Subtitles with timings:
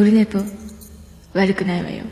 [0.00, 0.38] オルネポ
[1.34, 2.04] 悪くないわよ。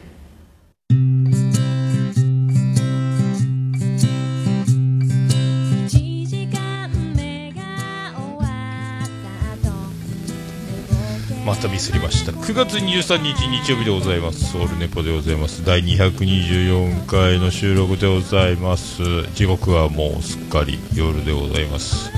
[11.47, 12.33] またミスりました。
[12.33, 14.59] 9月23日日曜日でございます。
[14.59, 15.65] オルネポでございます。
[15.65, 19.23] 第224回の収録でございます。
[19.35, 22.11] 時刻はもうすっかり夜でございます。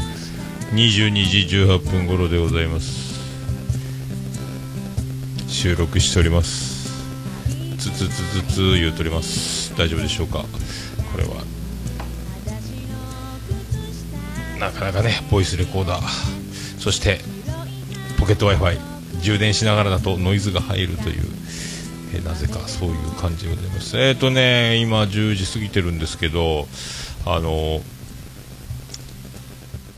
[0.72, 3.09] 22時18分頃でございます。
[5.60, 6.88] 収録しております。
[7.76, 9.76] つつつつつ言うとります。
[9.76, 10.38] 大丈夫でしょうか？
[10.38, 11.44] これは。
[14.58, 16.80] なかなかねボイスレコーダー。
[16.80, 17.20] そして
[18.18, 21.24] ポケット w i f i 充電しながらだとノイズが入るという、
[22.14, 23.98] えーなぜかそういう感じでございます。
[23.98, 26.68] えっ、とね今10時過ぎてるんですけど
[27.26, 27.82] あの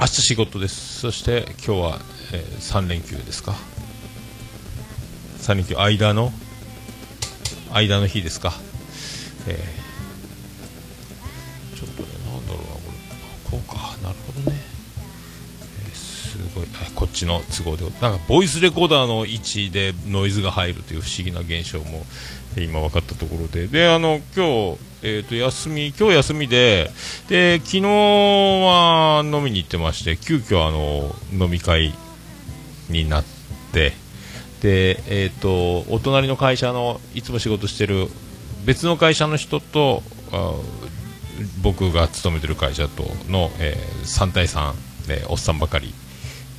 [0.01, 0.99] 明日仕事です。
[0.99, 2.01] そして今日は、
[2.33, 3.55] え3連休ですか。
[5.43, 6.33] 3連休間の
[7.73, 8.53] 間の日ですか。
[9.49, 9.83] えー
[11.77, 13.59] ちょっとねなんだろうなこれ。
[13.59, 13.97] こうか。
[14.05, 14.57] なるほどね。
[15.95, 16.67] すごい。
[16.75, 17.85] あこっちの都合で。
[18.01, 22.07] なんかボイスレコーダーの位置でノイズが入るという不思議な現象も
[22.57, 23.67] えー今分かったところで。
[23.67, 26.93] であの今日、えー、と休み今日休みで
[27.29, 31.93] で昨日は飲みに行ってまして急遽あの飲み会
[32.89, 33.25] になっ
[33.73, 34.01] て
[34.63, 38.07] でえっ、とお隣の会社のいつも仕事してる
[38.65, 40.03] 別の会社の人と
[41.63, 44.73] 僕が勤めてる会社との、えー3対3
[45.11, 45.93] えーおっさんばかり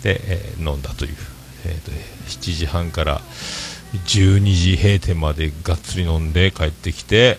[0.04, 1.16] で、えー飲んだという、
[1.66, 3.22] えーと7時半から
[4.06, 7.38] 12時閉店までがっつり飲んで帰ってきて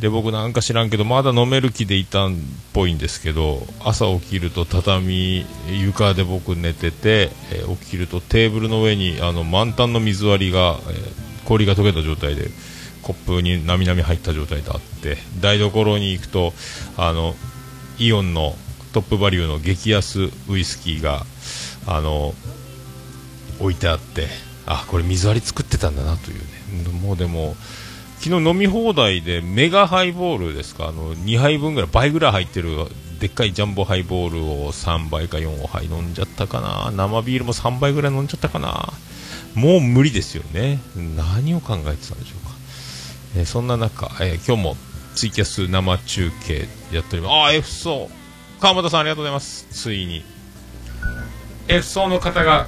[0.00, 2.36] で僕なんか知らんけどまだ飲める気でいたんっ
[2.72, 12.50] ぽいんですけど朝起きると畳床で僕寝てて、えー起きるとテーブルの上にあの満タンの水割りが、えー氷が溶けた状態で
[13.00, 16.52] コップになみなみ入った状態であって台所に行くと
[16.98, 17.34] あの
[17.98, 18.54] イオンの
[18.92, 21.24] トップバリューの激安ウイスキーが
[21.86, 22.34] あの
[23.60, 24.26] 置いてあって
[24.66, 26.42] あこれ水割り作ってたんだなというね。
[27.00, 27.56] もうでも
[28.20, 30.88] 昨日飲み放題でメガハイボールですか？
[30.88, 32.70] あの2杯分ぐらい倍ぐらい入ってる
[33.20, 36.90] でっかいジャンボハイボールを3杯か4杯飲んじゃったかな？
[36.90, 38.92] 生ビールも3杯ぐらい飲んじゃったかな？
[39.54, 40.80] もう無理ですよね。
[41.16, 42.54] 何を考えてたんでしょうか、
[43.36, 44.76] えーそんな中、えー今日も
[45.14, 47.32] ツイキャス生中継やっております。
[47.32, 48.10] ああ F 層。
[48.60, 49.66] 川本さんありがとうございます。
[49.70, 50.24] ついに。
[51.68, 52.66] F 層の方が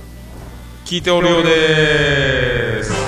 [0.84, 2.99] 聞いておるようです。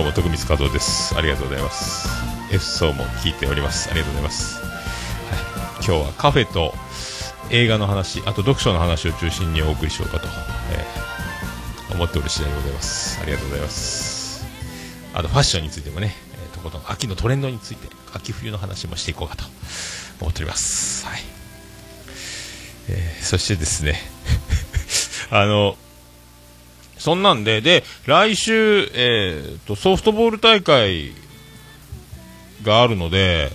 [0.00, 1.14] どうも徳光和夫です。
[1.14, 2.08] ありがとうございます。
[2.50, 3.90] F 層も聞いております。
[3.90, 4.66] ありがとうございます、は
[5.82, 6.72] い、今日はカフェと
[7.50, 10.26] 映画の話あと読書の話を中心にお送りしようかと、
[10.72, 13.20] えー思っておる次第でございます。
[13.20, 14.46] ありがとうございます。
[15.12, 19.44] あとファッションについてもね、えーとことん秋のトレンドについて秋冬の話もしていこうかと
[20.22, 21.04] 思っております。
[21.04, 21.20] はい、
[22.88, 24.00] えーそしてですね
[25.30, 25.76] あの
[27.00, 31.12] そんなんで、で、来週、えーと、ソフトボール大会
[32.62, 33.50] があるので、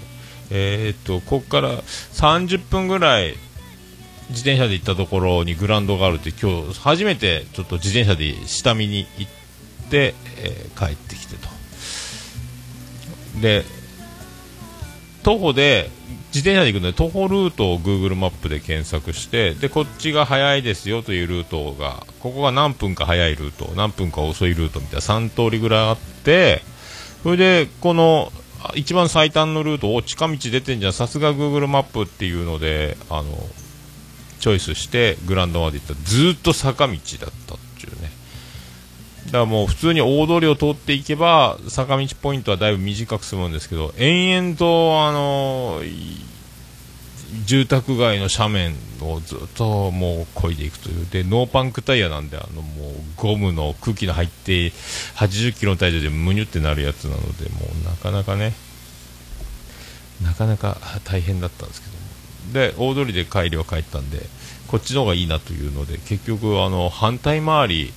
[0.50, 3.36] えーと、ここから30分ぐらい、
[4.30, 9.32] 自転車で行ったところにグラウンドがあるって、今日初めてちょっと自転車で下見に行っ
[9.92, 11.48] て、えー帰ってきてと。
[13.42, 13.64] で、
[15.22, 15.92] 徒歩で、
[16.36, 26.62] 自転車で行くので、徒歩ルートを Google マップで検索して、で、こっちが早いですよというルートが、ここが何分か早いルート、何分か遅いルートみたいな3通りぐらいあって、
[27.24, 28.34] それで、この、
[28.74, 33.32] 一番最短のルートを近道出てんじゃん、さすが Google マップっていうので、あの、
[34.42, 37.65] チョイスしてグランドまで行ったらずっと坂道だった。
[39.28, 45.82] だからもう普通に大通りを通っていけば坂道ポイントはだいぶ短く済むんですけど延々とあの
[47.46, 51.08] 住宅街の斜面をずっともう漕いでいくという。
[51.10, 54.68] でノーパンクタイヤなんであのもうゴムの空気の入って
[55.16, 58.54] 80キロの体重でムニュってなるやつなのでもうなかなかね
[60.24, 62.06] なかなか大変だったんですけども。
[62.54, 64.20] で大通りで帰りは帰ったんで
[64.68, 67.94] こっちの方がいいなというので結局あの反対回り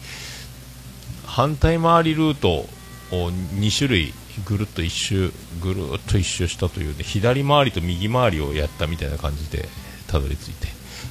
[1.39, 2.67] 反対回りルートを
[3.13, 4.13] 2種類
[4.45, 5.31] ぐるっと一周
[5.63, 9.69] ぐるっと一周したというね左回りと右回りをやったみたいな感じで
[10.09, 10.67] たどり着いて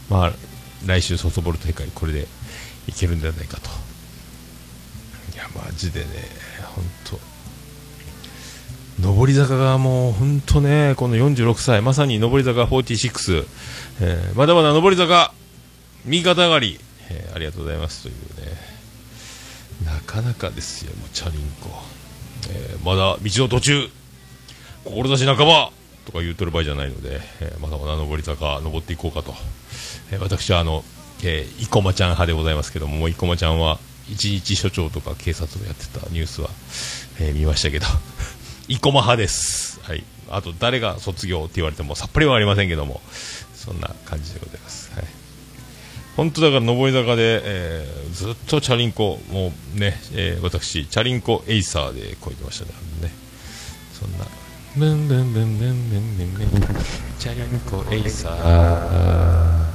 [0.09, 0.33] まあ
[0.85, 2.27] 来週ソフトボール大会これで
[2.89, 3.69] いけるんじゃないかと。
[5.33, 6.07] いやマジでね
[6.75, 6.83] 本
[8.99, 9.09] 当。
[9.09, 13.45] 上り坂がもう本当ね、この46歳、まさに上り坂46、
[14.01, 15.33] えーまだまだ上り坂、
[16.03, 16.79] 右肩上がり、
[17.11, 18.15] えーありがとうございますという
[18.45, 18.66] ね、
[19.87, 21.69] なかなかですよ、もうチャリンコ、
[22.49, 23.89] えーまだ道の途中、
[24.85, 25.71] 志半ば
[26.05, 29.33] とか言うとる場合じゃないので、えーまだまだ上り坂、登っていこうかと、
[30.11, 30.83] えー私はあの、
[31.23, 33.79] えー、生駒ちゃん派でございますけども、生駒ちゃんは
[34.09, 36.49] 一日所長とか警察をやってたニュースは、
[37.19, 37.85] えー見ましたけど、
[38.67, 39.79] 生駒派です。
[39.83, 40.03] はい。
[40.29, 43.01] あと、誰が卒業って言われてもさっぱりはありませんけども、
[43.55, 44.76] そんな感じでございます。
[46.17, 46.29] はい。
[46.29, 52.71] 本当だから上り坂で、えーずっとチャリンコ、もうね、えー私、チャリンコエイサーでこいてましたね。
[53.03, 53.11] ね
[53.93, 54.25] そんな、
[54.75, 56.61] ブンブンブンブンブンブンブン、
[57.19, 59.67] チャリンコエイサー。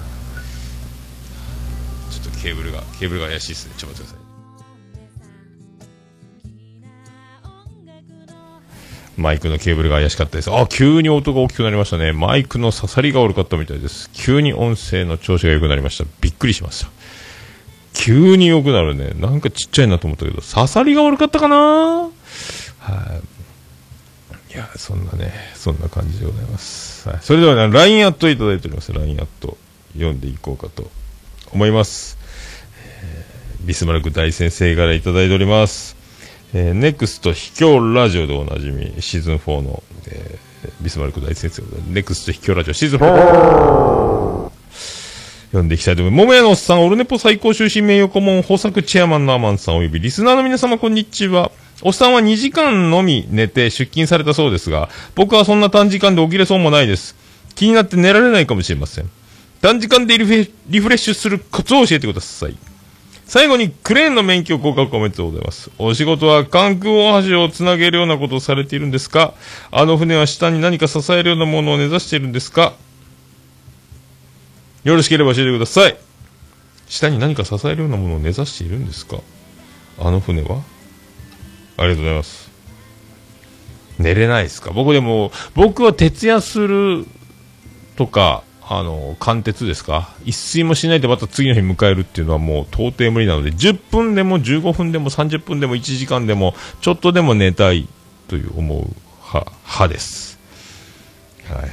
[2.11, 3.75] ちょっとケーブルが、ケーブルが怪しいですね。
[3.77, 4.22] ちょっと待ってください。
[9.17, 10.51] マイクのケーブルが怪しかったです。
[10.51, 12.13] あ、急に音が大きくなりましたね。
[12.13, 14.11] マイクの刺さりが悪かったみたいです。
[14.13, 16.05] 急に音声の調子が良くなりました。
[16.21, 16.91] びっくりしました。
[17.93, 19.11] 急に良くなるね。
[19.17, 21.57] なんかちっちゃいなと思ったけど、刺さりが悪かったかな？
[21.57, 22.11] は
[24.51, 24.55] い。
[24.55, 27.09] いや、そんなね、そんな感じでございます。
[27.09, 27.19] はい。
[27.21, 28.93] それではね、LINE アットいただいております。
[28.93, 29.59] LINE アット
[29.95, 30.91] 読んでいこうかと
[31.53, 32.17] 思います。
[32.95, 33.33] えー
[33.63, 35.97] ビスマルク大先生からいただいております。
[36.55, 44.51] えー、ネクスト秘境ラジオでおなじみ、シーズン4の、えービスマルク大先生ネクスト秘境ラジオシーズン4
[45.47, 46.27] 読んでいきたいと思います。
[46.27, 51.51] 桃屋のおっさん、オルネポ最高終身名誉顧問、豊作チェアマンのアマンさんおよびリスナーの皆様こんにちは。
[51.83, 57.17] おっさんは2時間のみ寝て出勤されたそうですが、僕はそんな短時間で起きれそうもないです。
[57.55, 59.11] 気になって寝られないかもしれません。
[59.61, 62.57] 短時間でリフレリフレッシュするコツを教えてください。
[63.33, 65.71] 最後にクレーンの免許合格おめでとうございます。
[65.79, 69.33] お仕事は関空大橋をつなげるようなことをされているんですか？
[69.71, 72.75] あの船は下に何か支えるようなものを目指しているんですか？
[74.85, 75.97] よろしければ教えてください。
[76.89, 79.17] 下に何か支えるようなものを目指しているんですか？
[79.99, 80.61] あの船は？
[81.79, 82.51] ありがとうございます。
[83.99, 84.73] 寝れないですか？
[84.73, 87.07] 僕でも、僕は徹夜する
[87.97, 90.09] とか、あの、貫徹ですか？
[90.25, 97.89] 一睡もしないでまた次の日迎えるっていうのはもう到底無理なので、10分でも15分でも30分でも1時間でも、ちょっとでも寝たい
[98.29, 98.79] という思う
[99.27, 100.39] 派、派です。
[101.49, 101.71] はい。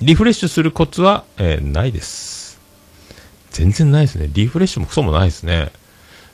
[0.00, 2.60] リフレッシュするコツは、えーないです。
[3.50, 4.28] 全然ないですね。
[4.32, 5.70] リフレッシュもクソもないですね。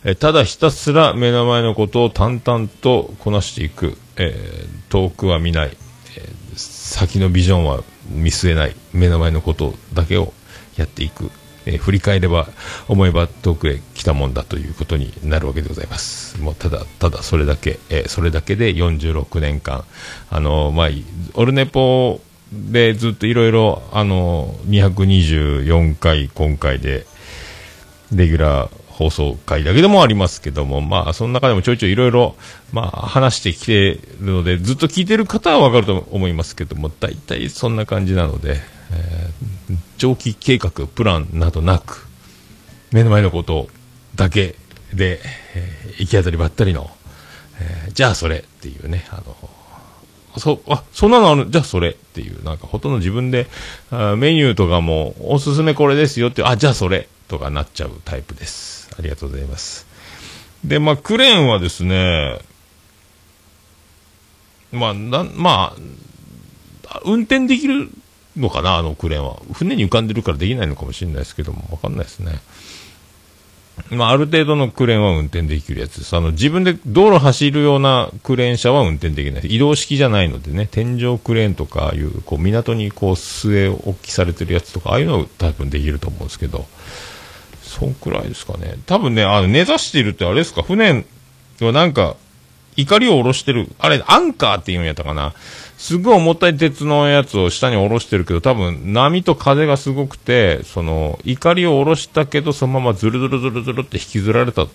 [0.04, 3.98] えただひたすら目の前のことを淡々とこなしていく。
[4.16, 5.76] えー遠くは見ない。
[6.16, 8.75] えー先のビジョンは見据えない。
[8.93, 10.32] 目の前のことだけを
[10.76, 11.31] やっていく。
[11.66, 12.49] えー振り返れば、
[12.88, 16.40] 思えば遠くへ来たもんだということになるわけでございます。
[16.40, 19.84] もうただ、ただそれだけ、えーそれだけで46年間、
[20.31, 20.88] あのまあ、
[21.34, 22.20] オルネポ
[22.52, 27.06] でずっといろいろ、あの224回今回で、
[28.12, 32.34] レギュラー放送回だけでもありますけども、まあ、その中でもちょいちょいいろいろ、
[32.72, 38.60] まあ、話してきてるので、ずっと聞いてる方はわかると思いますけども、大体そんな感じなので、
[38.92, 42.06] えー長期計画、プランなどなく、
[42.90, 43.68] 目の前のこと
[44.16, 44.56] だけ
[44.92, 45.20] で、
[45.54, 46.90] えー行き当たりばったりの、
[47.60, 49.36] えーじゃあそれっていうね、あの、
[50.38, 53.46] そ、あ、そんなのある、じゃあそれっていう、なんかほとんど自分で、
[53.93, 58.78] あメニューとかも、おすすめこれですよって、あ、じゃあそれとかなっちゃうタイプです。
[58.98, 59.86] ありがとうございます。
[60.64, 62.40] で、まあ、クレーンはですね、
[64.72, 65.76] まあ、な、ま
[66.88, 67.90] あ、運転できる
[68.36, 69.40] のかな、あのクレーンは。
[69.52, 72.40] 船に浮かんでるからできないのかもしれないですけども、わかんないですね。
[73.90, 76.17] まあ、ある程度のクレーンは運転できるやつです。
[76.17, 79.46] あの、自分で道路走るようなクレーン車は運転できない。
[79.46, 86.67] 移動式じゃないのでね、天井クレーンとか、いう、こう、港にこう、据え置きされてるやつとか、ああいうのは多分できると思うんですけど、
[87.69, 88.75] そんくらいですかね。
[88.87, 91.05] 多分ね、あの、根ざしているってあれですか、船
[91.60, 92.17] はなんか、
[92.77, 93.69] 怒りを下ろしてる。
[93.79, 95.34] あれ、アンカーって言うんやったかな？
[95.77, 104.69] すごい重たい鉄のやつを下に下ろしてるけど、多分波と風がすごくて、その、怒りを下ろしたけど、そのままズルズルズルズルって引きずられたっ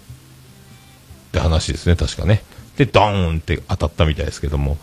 [1.31, 2.43] て話ですね、確かね。
[2.77, 4.77] で、ドーンって当たったみたいですけども。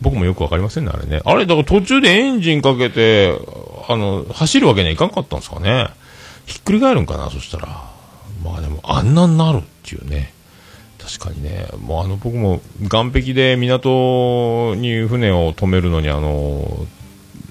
[0.00, 1.20] 僕もよくわかりませんね、あれね。
[1.24, 3.38] あれ、だから途中でエンジンかけて、
[3.88, 5.90] あの、走るわけにはいかんかったんですかね。
[6.46, 7.68] ひっくり返るんかな、そしたら。
[8.44, 10.32] まあでも、あんなになるっていうね。
[10.98, 16.86] 確かにね、もうあの僕も岸壁で港に船を止めるのにあの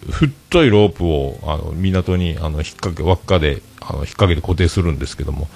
[0.09, 5.49] 太いロープをあの港にあの引っ掛け輪っかであの引っ掛けて固定するんですけども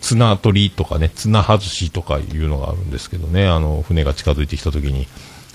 [0.00, 5.06] 綱取りとかね綱外しとかいうのがあるんですけどねあの船が近づいてきた時に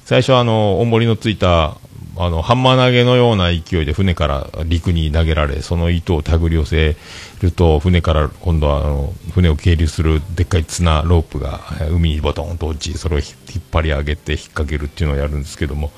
[0.08, 1.76] 最初あの、重りのついた、
[2.20, 6.96] あの、ハンマー投げのような勢いで船から陸に投げられ、その糸を手繰り寄せ
[7.42, 13.30] ると、船から今度はあの、船を係留するでっかい綱、ロープが海にボトンと落ち、それを引っ
[13.72, 15.92] 張り上げて引っ掛けるっていうのをやるんですけども、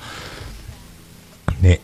[1.62, 1.80] ね。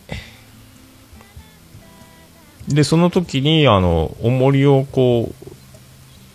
[2.67, 5.33] で、その時に、あの、重りをこ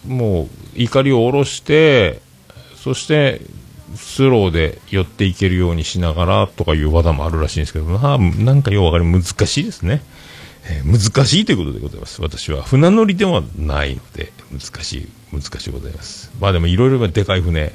[0.07, 2.23] う、もう、怒りを下ろして、
[2.77, 3.43] そして、
[3.97, 10.03] スローで寄っていけるようにしながらとかいう技もあるらしいんですけど、ななんかようわかり難しいですね。
[10.69, 12.21] えー難しいということでございます。
[12.23, 12.63] 私は。
[12.63, 16.31] 船乗りではないので、難しい、難しいございます。
[16.41, 17.73] まあでもいろいろでかい船、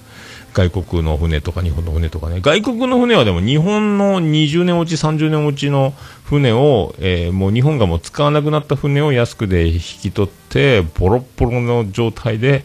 [0.53, 5.93] 外国の船とか日本の船とかね、外国の船はでも日本の20年落ち、30年落ちの
[6.24, 12.63] 船を、えーもう日本がもう使わなくなった船を安くで引き取って、ボロッボロの状態で、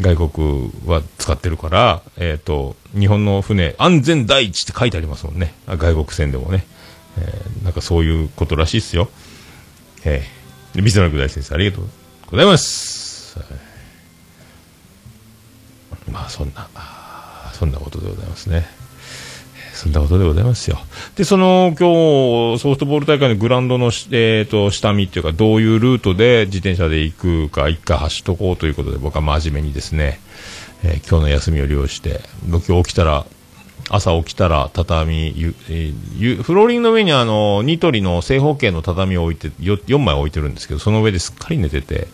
[0.00, 5.54] 外国は使ってるから、えっ、と、日本の船、安全第一って書いてありますもんね。
[5.66, 6.64] 外国船でもね。
[7.18, 9.08] えーなんかそういうことらしいっすよ。
[10.04, 11.88] えー、水野大先生、ありがとう
[12.30, 13.38] ございます。
[16.10, 16.68] まあ、そんな、
[17.52, 18.79] そんなことでございますね。
[19.80, 20.78] そんなことでございますよ。
[21.16, 30.20] で、その、今日、ソフトボール大会のグラウンドの、えっ、と、下見っていうか、どういうルートで自転車で行くか、一回走っとこうということで、僕は真面目にですね、
[30.84, 33.24] えー今日の休みを利用して、僕今日起きたら、
[33.88, 42.08] 朝起きたら畳、ゆえーフローリングの上にあの、ニトリの正方形の畳を置いて、よ4枚置いてるんですけど、その上ですっかり寝てて、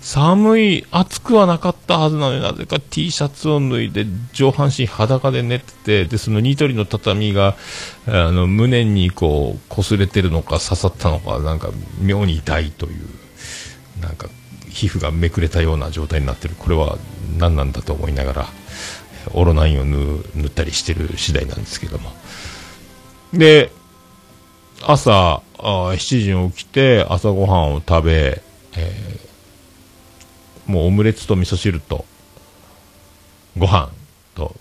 [0.00, 7.56] 寒い、暑くはなかったはずなのになぜか T シャツを脱いで、上半身裸で寝てて、で、そのニトリの畳が、
[8.06, 11.70] あの、胸にこう、擦れてるのか刺さったのか、なんか
[12.00, 14.28] 妙に痛いという、なんか、
[14.68, 16.54] 皮膚がめくれたような状態になってる。
[16.56, 16.98] これは
[17.36, 18.48] 何なんだと思いながら、
[19.32, 22.12] オロナインを塗ったりしてる次第なんですけども。
[23.32, 23.72] で、
[24.82, 28.42] 朝あ7時に起きて朝ごはんを食べ、
[28.76, 29.28] えー
[30.68, 32.04] もうオムレツと味噌汁と
[33.56, 33.90] ご飯
[34.34, 34.54] と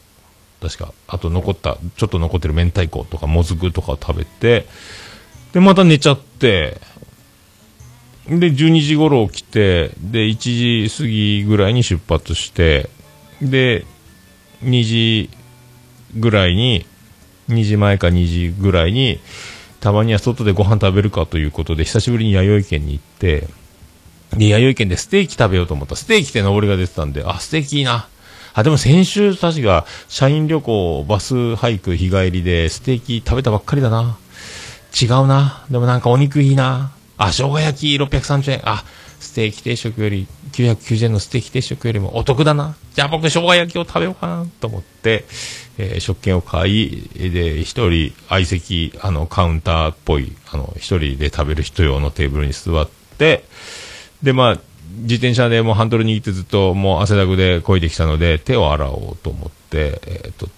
[0.62, 4.66] 確かあと残ったちょっと残ってる明太子とかもずくとかを食べて
[5.52, 6.80] でまた寝ちゃって
[8.28, 12.90] で12時頃起きてで1時過ぎぐらいに出発して
[13.42, 13.86] で
[14.64, 15.30] 2時
[16.16, 16.86] ぐらいに
[17.50, 19.20] 2時前か2時ぐらいに
[19.80, 23.48] たまには外でご飯食べるかということで久しぶりに弥生県に行って
[24.36, 25.96] で弥生県でステーキ食べようと思った。
[25.96, 28.08] ステーキって上りが出てたんであステーキいいな。
[28.54, 34.18] あでも先週確か社員旅行バスハイク日帰りでステーキ食べたばっかりだな。
[35.00, 35.66] 違うな。
[35.70, 36.92] でもなんかお肉いいな。
[37.18, 38.62] あ生姜焼き630円。
[38.64, 38.84] あ
[39.20, 42.76] ステーキ定食より990円のステーキ定食よりもお得だな。
[42.94, 45.26] じゃあ僕生姜焼きを食べようかなと思って、
[45.78, 53.44] えー食券を買いで一人相席あのカウンターっぽいあの一人で食べる人用のテーブルに座って
[54.24, 54.60] でまあ
[55.02, 60.50] 自転車でもうハンドル握ってずっともう汗だくで漕いできたので手を洗おうと思って、えー、と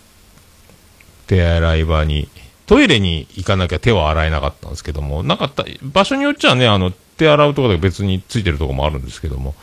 [1.28, 2.30] 手洗い場に
[2.66, 9.54] トイレに行かなきゃ手は洗えなかったんですけどもなかった場所によっちゃねあの手洗うとこで別についてるところもあるんですけども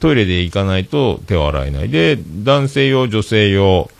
[0.00, 3.90] トイレで行かないと手を洗えないで男性用女性用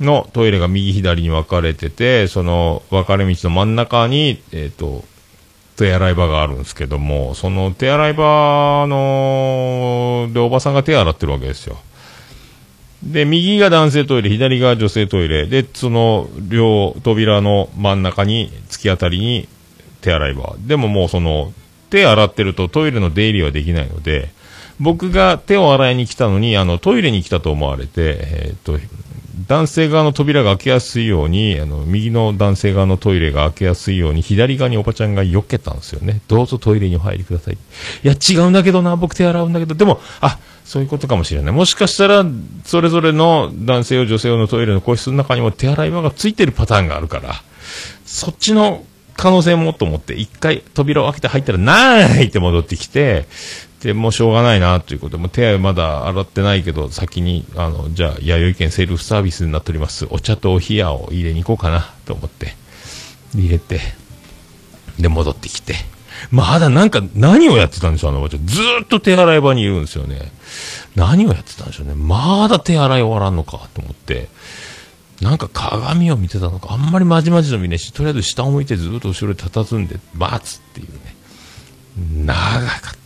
[0.00, 5.04] のトイレが右左に分かれててその分かれ道の真ん中にえっ、と
[5.76, 11.76] 手洗い場があるんですけども、その手洗い場の、で、おばさんが手洗ってるわけですよ。
[13.02, 19.48] で、右が男性トイレ、左が女性トイレ、で、その両扉の真ん中に、突き当たりに
[20.00, 20.56] 手洗い場。
[20.58, 21.52] でももうその、
[21.90, 24.30] 手洗ってるとトイレの出入りはできないので、
[24.78, 28.78] 僕が手を洗いに来たのに、あの、トイレに来たと思われて、えーっと、
[29.48, 36.20] 男性側の扉が開けやすいように、あの、右の男性側のトイレが開けやすいように、左側におばちゃんが避けたんですよね。
[36.28, 37.54] どうぞトイレにお入りください。
[37.54, 37.58] い
[38.02, 41.52] や、違うんだけどな、僕手洗うんだけど、でも、あ、そういうことかもしれない。
[41.52, 42.24] もしかしたら、
[42.64, 47.34] それぞれの男性用、女性用のトイレの個室の中にも手洗い場がついてるパターンがあるから、
[48.04, 48.84] そっちの
[49.16, 53.26] 可能性もと思って、一回扉を開けて入ったら、なーいって戻ってきて、
[53.82, 62.56] で、もうしょうがないなということで、もう手はまだ洗ってないけど、先に、あの、じゃあ、弥生県セルフサービスになっております、お茶とお冷やを入れに行こうかなと思って、
[63.34, 63.80] 入れて、
[64.98, 65.74] で、戻ってきて、
[66.30, 68.46] まだなんか、何をやってたんでしょう、あのおばちゃん。
[68.46, 70.32] ずっと手洗い場にいるんですよね。
[70.94, 71.94] 何をやってたんでしょうね。
[71.94, 74.28] まだ手洗い終わらんのかと思って、
[75.20, 82.26] なんか鏡を見てたのか、あんまりまじまじと見ねえし、とりあえず下を向いてずっと後ろで佇んで待つっていうね。
[82.26, 82.96] 長かった。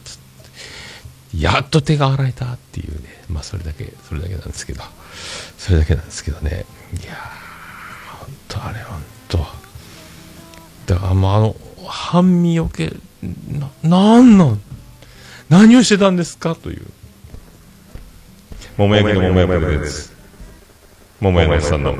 [1.39, 3.23] やっと手が洗えたっていうね。
[3.29, 4.83] まあそれだけ、それだけなんですけど。
[5.59, 6.65] それだけなんですけどね。
[6.95, 8.81] いやー、ほんとあれ
[11.03, 14.61] あもうあの、半身よけ、な、なんなん、
[15.49, 16.87] 何をしてたんですかという。
[18.77, 20.13] 桃焼きの桃焼きです。
[21.21, 21.93] 桃山さんの、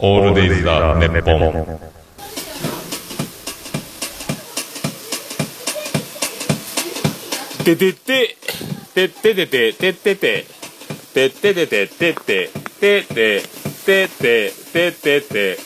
[0.00, 1.98] オールデイズだ、ネッポン。
[7.64, 8.36] ててて、
[8.94, 10.46] てててて、ててて、
[11.14, 13.42] てててて、てて、てて、
[13.86, 15.58] てて、ててて、ててて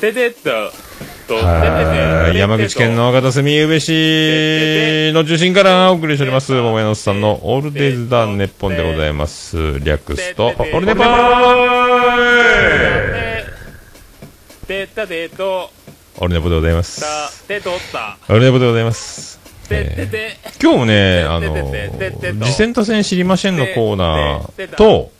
[0.00, 0.87] ててて
[1.34, 9.78] い山口県の片隅宇部市の中心からお送りしております、桃屋のさんのオールデイズ・ダ・ネッポンでございます。
[9.80, 11.58] 略すと、オールネポー
[14.66, 15.70] てたてと、
[16.18, 17.04] オールネポでございます。
[17.48, 19.38] オールネポでございます。
[20.62, 21.54] 今日もね、あの、
[22.42, 25.10] 次戦多戦知りませんのコーナーと、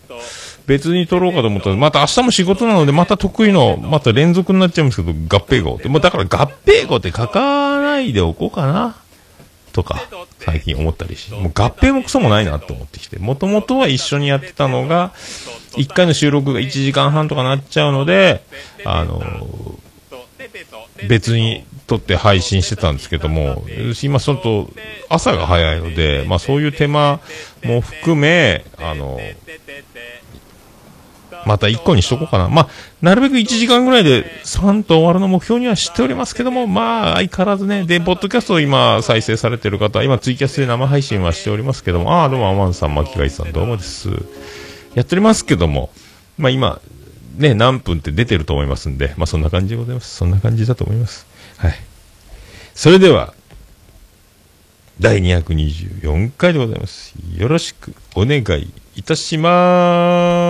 [0.69, 5.89] 別に撮ろうかと思ったら、また明日も仕事なので、また得意の、また連続になっちゃうんですけど、合併号って。
[5.89, 6.27] もうだから合
[6.67, 8.95] 併号って書かないでおこうかな。
[9.73, 9.99] とか、
[10.41, 11.33] 最近思ったりし。
[11.33, 13.19] もう合併もクソもないなと思ってきて。
[13.19, 15.13] もともとは一緒にやってたのが、
[15.77, 18.43] 1回の収録が1時間半とかなっちゃうので、
[18.85, 19.23] あの、
[21.09, 23.65] 別に撮って配信してたんですけども、
[24.03, 24.69] 今ちょっと
[25.09, 27.21] 朝が早いので、まあそういう手間
[27.65, 29.19] も含め、あの、
[31.49, 32.51] また1個にしとこうかな。
[32.51, 32.69] まあ、
[33.01, 44.11] なるべく1時間ぐらいで3と終わるの目標にはしておりますけども、まあ、相変わらずね、で、ポッドキャストを今再生されてる方、今ツイキャスで生配信はしておりますけども、ああ、どうもアマンさん、巻貝さん、どうもです。
[44.95, 45.91] やっておりますけども、
[46.37, 46.83] まあ今、
[47.39, 50.17] ね、何分って出てると思いますんで、まあそんな感じでございます。
[50.17, 51.27] そんな感じだと思います。
[51.57, 51.75] はい。
[52.75, 53.33] それでは、
[55.01, 57.15] 第224回でございます。
[57.37, 60.48] よろしくお願いいたします。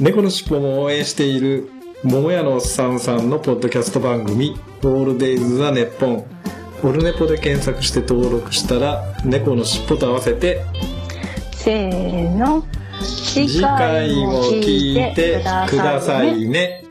[0.00, 1.70] 猫のしっぽも応援している
[2.02, 6.24] 桃屋のおっさんさんのポッドキャスト番組「オールデイズ・ザ・ネッポン」
[6.82, 10.64] オルネポで検索して登録したら猫のしっぽと合わせて
[11.52, 12.64] せーの
[13.02, 16.84] 次回も聞いてくださいね。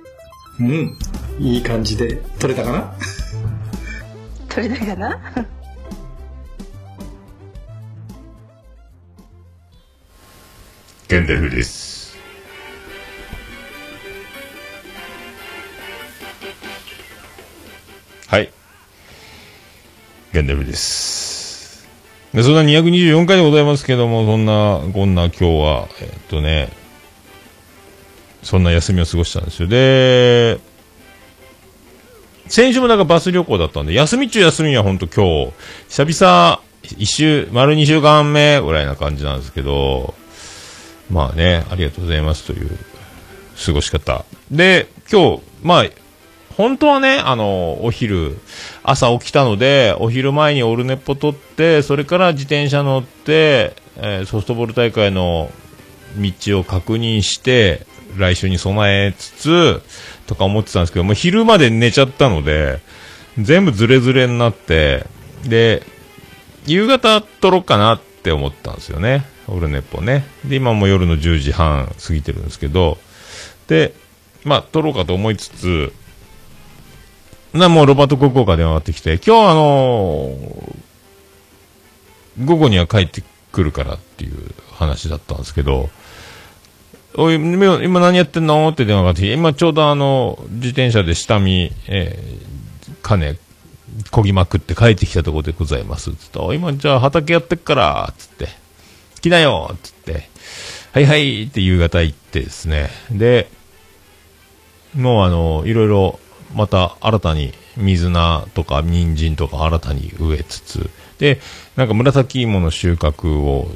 [0.60, 0.98] うん。
[1.40, 2.94] いい感じで撮れたかな？
[4.48, 5.20] 取れたかな？
[11.10, 12.16] ゲンデルです。
[18.28, 18.52] はい。
[20.32, 21.88] ゲンデルです。
[22.32, 26.70] で、そんな224回でございますけども、そんな、こんな今日は、えっとね、
[28.44, 29.68] そんな休みを過ごしたんですよ。
[29.68, 30.60] で、
[32.50, 35.54] 先週もなんかバス旅行だったんで、休み中休みは本当今日、
[36.06, 36.62] 久々、
[37.00, 40.14] 一週、丸二週間目ぐらいな感じなんですけど、
[41.10, 42.70] まあね、ありがとうございますという
[43.66, 44.26] 過ごし方。
[44.52, 45.86] で、今日、まあ、
[46.56, 48.38] 本当はね、あの、お昼、
[48.84, 55.52] 朝起きたので、お昼前にオルネポ取って、それから自転車乗って、えーソフトボール大会の
[56.18, 57.86] 道を確認して、
[58.18, 59.82] 来週に備えつつ、
[60.28, 62.80] とか思ってたんですけど、もう昼まで寝ちゃったので、
[63.38, 65.06] 全部ズレズレになって、
[65.46, 65.84] で、
[66.66, 69.26] 夕方撮ろうかなって思ったんですよね。
[69.50, 70.26] オルネポね。
[70.46, 72.98] で、今も夜の10時半過ぎてるんですけど、
[73.68, 73.94] で、
[74.44, 75.94] まあ、撮ろうかと思いつつ、
[77.54, 80.90] な、もうロバート国王から電話がかかってきて、今日あのー
[82.44, 84.34] 午後には帰ってくるからっていう
[84.72, 85.90] 話だったんですけど、
[87.16, 88.70] おい、今何やってんの？
[88.70, 93.38] って電話がかかってきて、今ちょうどあの、自転車で下見、えー、金、
[94.12, 96.14] こぎまくって帰ってきたところでございます。
[96.16, 98.48] つって、今じゃあ畑やってっから、つって、
[99.22, 100.30] 来なよつって、
[100.92, 102.90] はいはいって夕方行ってですね。
[103.12, 103.50] で、
[104.96, 106.20] もうあの、いろいろ、
[106.56, 111.40] また新たに水菜とか人参とか新たに植えつつ、で、
[111.76, 113.70] なんか紫芋の収穫を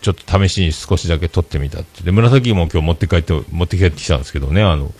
[0.00, 2.04] ちょっと試しに少しだけ取ってみたって。
[2.04, 4.92] で、紫芋を今日持って帰って、持って帰ってきたんですけどね、あの、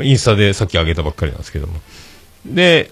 [0.00, 1.80] インスタでさっきあげたばっかりなんですけども。
[2.44, 2.90] で、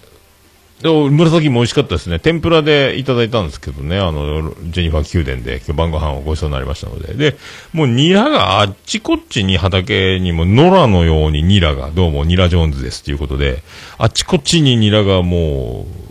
[0.83, 2.19] で紫も美味しかったですね。
[2.19, 7.15] 天ぷらでいただいたんですけどね、あの、ジェニファー宮殿で今日晩ご飯をごちそうになりましたので。
[7.15, 7.37] で、
[7.73, 13.62] もうニラがあっちこっちに畑にも野良のようにニラが、どうもニラジョーンズですということで、
[13.97, 16.07] あっちこっちにニラがもう、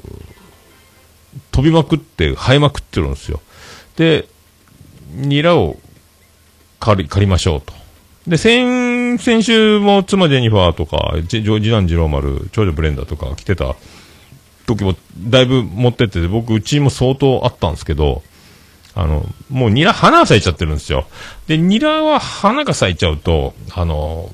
[1.52, 3.42] 飛びまくって、生えまくってるんですよ。
[3.98, 4.28] で、
[5.14, 5.78] ニラを
[6.80, 7.72] 借り、借りましょうと。
[8.28, 13.76] で、先、先週も妻ジェニファーとか、次男次郎丸、長女ブレンダーとか来てた
[14.66, 18.24] 時もだいぶ持ってってて、僕、うちも相当あったんですけど、
[18.96, 21.06] あの、もうニラ花が咲いちゃってるんですよ。
[21.48, 24.32] で、ニラは花が咲いちゃうと、あの、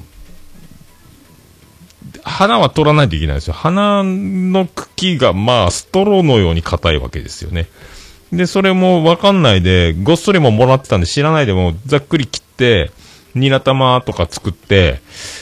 [2.24, 3.54] 花は取らないといけないんですよ。
[3.54, 7.68] 花の茎が、まあ、ストローのように硬いわけですよね。
[8.32, 12.92] で、それもわかんないで、ごっそりももらってたんで知らないでも、ざっくり切って、
[13.34, 15.02] ニラ玉とか作って、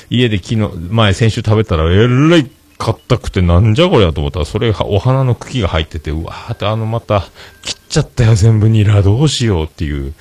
[0.09, 7.27] 家で昨日、前先週食べたら、えらい硬くてなんじゃこりゃと思ったら、それがお花の茎が入ってて、うわーってあのまた、
[7.61, 10.13] 切っちゃったよ全部ニラどうしようっていう。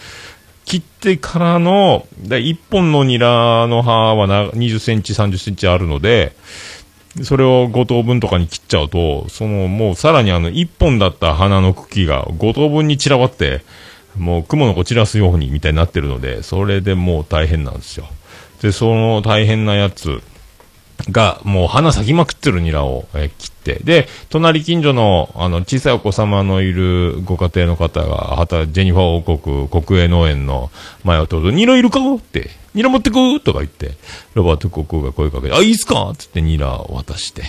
[0.65, 6.35] 切ってからの、で1本のニラの葉はな20センチ、30センチあるので、
[7.23, 13.63] それを5等分とかに切っちゃうと、そのもうさらにあの1本だった花の茎が5等分に散らばって、
[14.17, 18.09] もう雲の子散らすようにみたいになってるので、それでもう大変なんですよ。
[18.63, 20.21] で、その大変なやつ
[21.11, 30.71] が、もう花咲きまくってるニラを、えー切って、で、隣近所の、あの、小さいお子様のいるご家庭の方が、はた、ジェニファー王国国営農園の
[31.05, 32.01] 前を通ると、ニラいるか？
[32.15, 33.93] って、ニラ持ってくとか言って、
[34.35, 36.13] ロバート国王が声かけて、あ、いいっすか？
[36.17, 37.43] つってニラを渡して。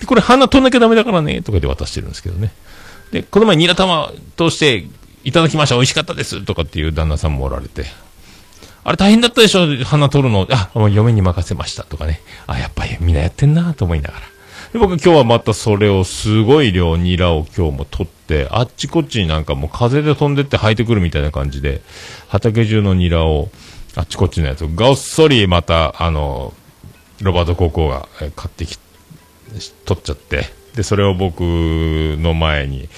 [0.00, 2.52] で、これ花取んなきゃダメだからね、とかで渡してるんですけどね。
[3.10, 4.86] で、この前ニラ玉通して、
[5.24, 7.84] いただきました、美味しかったです、とかっていう旦那さんもおられて。
[8.84, 10.46] あれ大変だったでしょ花取るの。
[10.50, 12.20] あ、嫁に任せましたとかね。
[12.46, 14.20] あ、やっぱりみんなやってんなと思いながら。
[14.72, 21.82] で、僕今日はまたそれをすごい量ニラを今日も取って、あっちこっちになんかもう風で飛んでって生えてくるみたいな感じで、
[22.28, 23.50] 畑中のニラを、
[23.94, 26.52] あっちこっちのやつをごっそりまた、あの、
[27.20, 28.78] ロバート高校が買ってき
[29.84, 32.88] 取っちゃって、で、それを僕の前に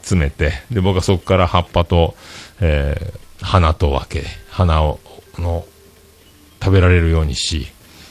[0.00, 2.14] 集めて、で、僕はそこから葉っぱと、
[2.60, 4.26] えー花と分け、
[4.60, 5.00] 花を、
[5.38, 5.64] の、
[6.62, 7.66] 食べられるようにし、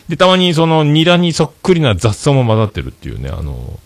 [0.07, 3.79] で、たまにそのニラにそっくりな雑草も混ざってるっていうね、あの、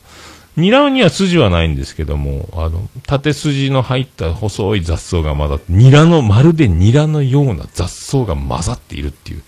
[0.56, 9.43] ニラには筋はないんですけども、あの、縦筋の入った細い雑草が混ざって、ニラの、まるでニラのような雑草が混ざっているっていう。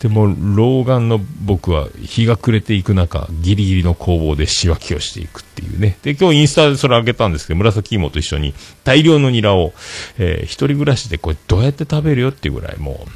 [0.00, 5.98] でも、老眼の僕は日が暮れていく中、ギリギリの工房で仕分けをしていくっていうね。
[6.02, 9.72] で、今日インスタでそれあげたんですけど、紫芋と一緒に大量のニラを、
[10.18, 13.10] えー一人暮らしでこれどうやって食べるよっていうぐらいもう、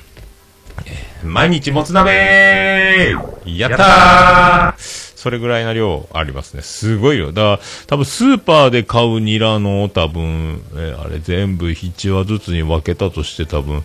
[0.87, 3.15] えー毎日もつ鍋
[3.47, 6.63] やったーそれぐらいな量ありますね。
[6.63, 7.31] すごいよ。
[7.31, 13.85] だから、多分スーパーで買うニラの多分、えーあれ全部1話ずつに分けたとして多分、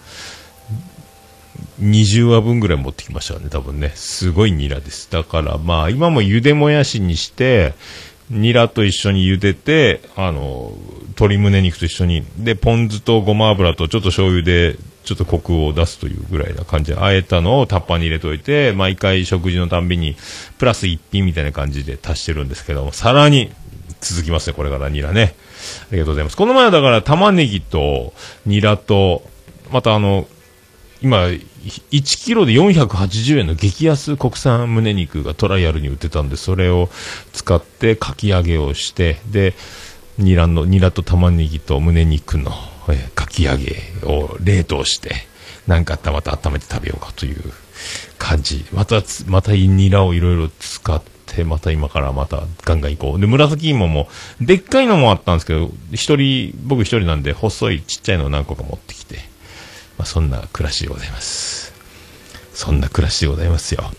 [1.82, 3.92] 20話分ぐらい持ってきましたね、多分ね。
[3.96, 5.12] すごいニラです。
[5.12, 7.74] だから、まあ、今も茹でもやしにして、
[8.30, 10.74] ニラと一緒に茹でて、あの、
[11.10, 20.18] 鶏胸肉と一緒に、で、ポン酢とごま油とちょっと醤油で、ちょっとコクを出すというぐらいな感じで、あえたのをタッパーに入れといて、毎回食事のたんびに、
[20.58, 23.50] プラス一品みたいな感じで足してるんですけども、さらに
[24.02, 25.36] 続きますね、これからニラね。
[25.84, 26.36] ありがとうございます。
[26.36, 28.14] この前はだから玉ねぎと
[28.46, 29.24] ニラと、
[29.72, 30.28] またあの、
[31.02, 36.90] 今、1キロで480円の激安国産胸肉がトライアルに売ってたんで、それを
[37.34, 39.54] 使ってかき揚げをして、で、
[40.18, 42.52] ニラの、ニラと玉ねぎと胸肉の、
[42.90, 45.14] えーかき揚げを冷凍して、
[45.68, 47.54] なんかあったらまた温めて食べようかという
[48.18, 48.66] 感じ。
[48.72, 53.20] またつ、またニラをいろいろ使って、また今からまたガンガン行こう。
[53.20, 54.08] で、紫芋も、
[54.42, 59.27] でっかいのもあったんですけど、一人、僕一人なんで、細いちっちゃいのを何個か持ってきて、
[59.98, 61.74] まあ、そんな暮らしでございます。
[62.54, 63.92] そんな暮らしでございますよ。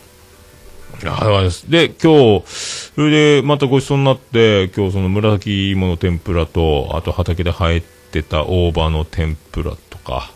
[1.05, 10.33] あで、今日、それで、またごちそうになって、今日その紫芋の天ぷらと、あと畑で生えてた大葉の天ぷらとか、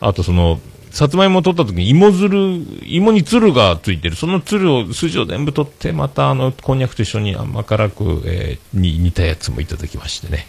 [0.00, 4.16] あとその、さつまいも取った時に芋づる、芋につるがついてる。
[4.16, 10.46] そのつるを、筋を全部取って、またあの、こんにゃくと一緒に甘辛く、えーに煮たやつもいただきましてね。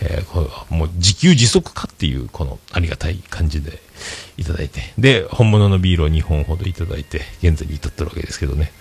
[0.00, 3.80] えーこれはもう自給自足かっていう、このありがたい感じで
[4.36, 4.92] いただいて。
[4.98, 8.72] で、本物のビールを2本ほどいただいて、現在に至ってるわけですけどね。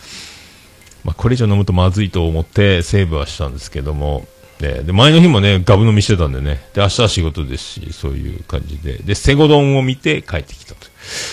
[1.04, 4.26] まあ、これ以上飲むとまずいと思ってセーブはしたんですけども、
[4.60, 10.88] で、で前の日もね、ガブ飲みしてたんでね、で、明日は仕事ですし、そういう感じで、で、セゴ丼を見て帰ってきたと。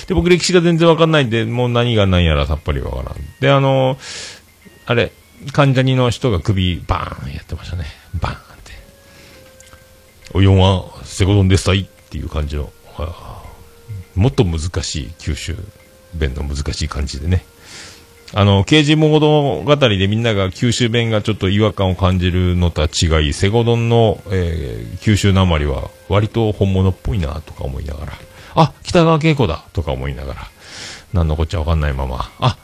[0.09, 3.17] で、僕歴史が全然わかんないんで、もう何が何やらさっぱりわからん。
[3.41, 3.99] で、あの
[4.87, 5.13] あれ、
[5.53, 7.85] 関ジャニの人が首バーンやってましたね。
[8.21, 8.73] バーンって。
[10.35, 12.73] お4はセゴ丼ですたいっていう感じの、
[14.15, 15.57] もっと難しい九州
[16.15, 17.45] 弁の難しい感じでね。
[18.33, 19.19] あの、刑事物
[19.65, 28.13] 語でみんなが九州弁がちょっと違和感を感じるのとは違い、セゴドンの、えー九州なまりは割と本物っぽいなとか思いながら、
[28.55, 30.41] あ、北川景子だとか思いながら、
[31.13, 32.57] なんのこっちゃわかんないまま、あ、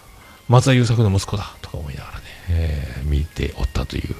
[0.49, 4.15] 松田優作の息子だとか思いながらね、えー見ておったという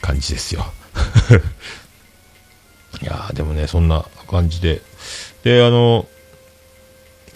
[0.00, 0.66] 感じですよ。
[3.02, 4.82] いやーでもね、そんな感じで。
[5.42, 6.06] で、あの、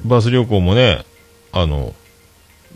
[0.04, 1.04] バス旅行もね、
[1.52, 1.94] あの、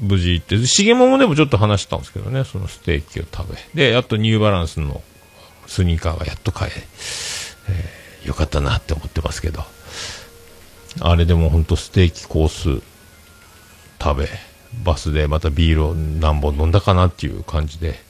[0.00, 3.90] 無事行って、重桃でもちょっと話したんですけどね、そのステーキを食べ。
[3.90, 5.02] で、あとニューバランスの
[5.66, 6.72] スニーカーがやっと買え、
[7.68, 9.64] えーよかったなって思ってますけど。
[11.00, 12.82] あれでも本当ステーキコース
[14.00, 14.28] 食べ、
[14.84, 18.00] バスでまたビールを何本飲んだかなっていう感じで、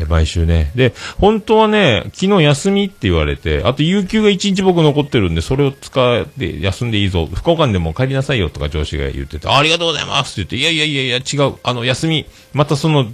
[0.00, 0.70] えー毎週ね。
[0.74, 7.26] で、本当はね、昨日休みって言われて、あと有給が一日僕残ってるんで、それを使って休んでいいぞ。
[7.32, 11.54] 福岡でも帰りなさいよとか上司が言ってて、ありがとうございますって言って、いやいやいやいや、違う。
[11.62, 13.06] あの、休み、またその、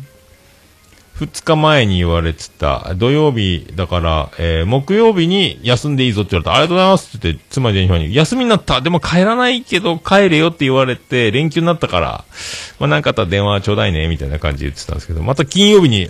[1.24, 6.52] 2日前に言われてた、土曜日だから、えー木曜日に休んでいいぞって言われた。
[6.52, 8.80] ありがとうございますって言って、妻ジェニファーに、休みになった。
[8.80, 12.24] でも帰らないけど帰れよって言われて、連休になったから、
[12.78, 16.02] まあなんかあったら電話ちょうだいね、みたいな感じで言ってたんですけど、また金曜日に、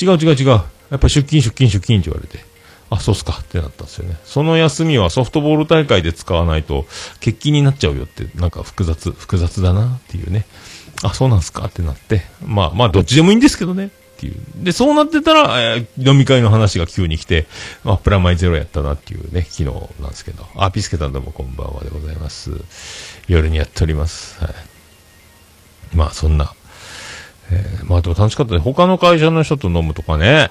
[0.00, 0.64] 違う違う違う、や
[0.96, 2.44] っぱ出勤出勤出勤って言われて、
[2.90, 4.16] あ、そうっすかってなったんですよね。
[4.24, 6.84] その休みはソフトボール大会で使わないと、
[7.20, 10.44] 欠勤になっちゃうよって、なんか複雑、複雑だなっていうね。
[11.02, 13.90] あ、そうなんすかってなって、まあまあどっちでもいいんですけどね。
[14.22, 14.34] ていう。
[14.64, 17.46] で、そうなってたら、えー飲み会の話が急に来て、
[17.84, 19.64] まあ、プラマイゼロやったなっていうね、昨日
[20.00, 20.46] なんですけど。
[20.56, 22.52] あ、ピスケさんどうもこんばんはでございます。
[23.26, 24.42] 夜にやっております。
[24.42, 24.54] はい。
[25.94, 26.54] まあ、そんな。
[27.50, 28.60] えーまあでも楽しかったね。
[28.60, 30.50] 他の会社の人と飲むとかね。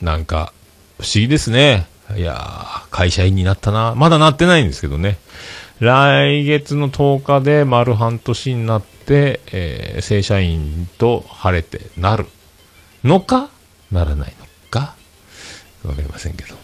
[0.00, 0.52] なんか、
[0.98, 1.86] 不思議ですね。
[2.16, 3.94] いやー、会社員になったな。
[3.96, 5.18] まだなってないんですけどね。
[5.80, 12.26] 来月の10日で丸半年になって、えー正社員と晴れてなる
[13.04, 13.50] のか
[13.90, 14.94] ならないのか
[15.84, 16.54] わかりませんけど。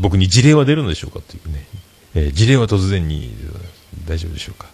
[0.00, 1.66] 僕に事例は出るのでしょうかというね。
[2.14, 3.34] えー事例は突然に
[4.06, 4.66] 大丈夫でしょうか。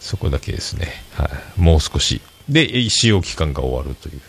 [0.00, 0.88] そこだけですね。
[1.14, 1.60] はい。
[1.60, 2.20] もう少し。
[2.48, 4.20] で、使用期間が終わるという。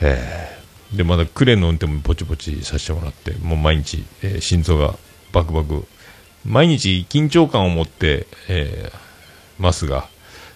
[0.00, 4.94] えーで、まだクレーンの運転もぼちぼちさせてもらって、もう毎日、えー心臓が
[5.32, 5.86] バクバク。
[6.44, 10.08] 毎日緊張感を持って、えーますが、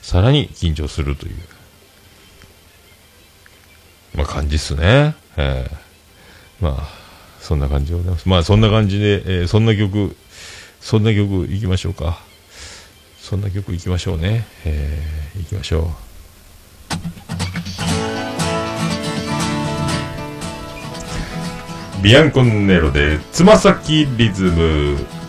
[0.03, 1.35] さらに緊張するという、
[4.17, 5.15] まあ感じっすね。
[5.37, 6.89] えーまあ、
[7.39, 8.29] そんな感じでございます。
[8.29, 10.17] まあそんな感じで、えーそんな曲、
[10.81, 12.19] そんな曲いきましょうか。
[13.21, 14.47] そんな曲いきましょうね。
[14.65, 15.91] えー、いきましょ
[22.01, 22.03] う。
[22.03, 25.26] ビアンコンネロでつま先リズム。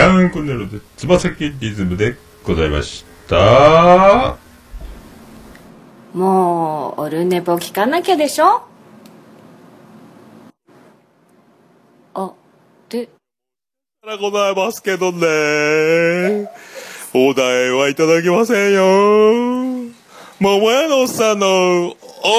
[0.00, 4.38] ヤンコネロで、つま先リズムでございました。
[6.14, 8.62] もうオルネポ聞かなきゃでしょ？
[12.14, 12.32] あ
[12.88, 13.12] でか
[14.06, 16.48] らございますけどね。
[17.12, 19.92] お題はいただけませんよ。
[20.40, 21.94] 桃屋のおっさんのオ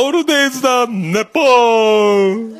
[0.07, 2.55] ールデイズだ、ネポン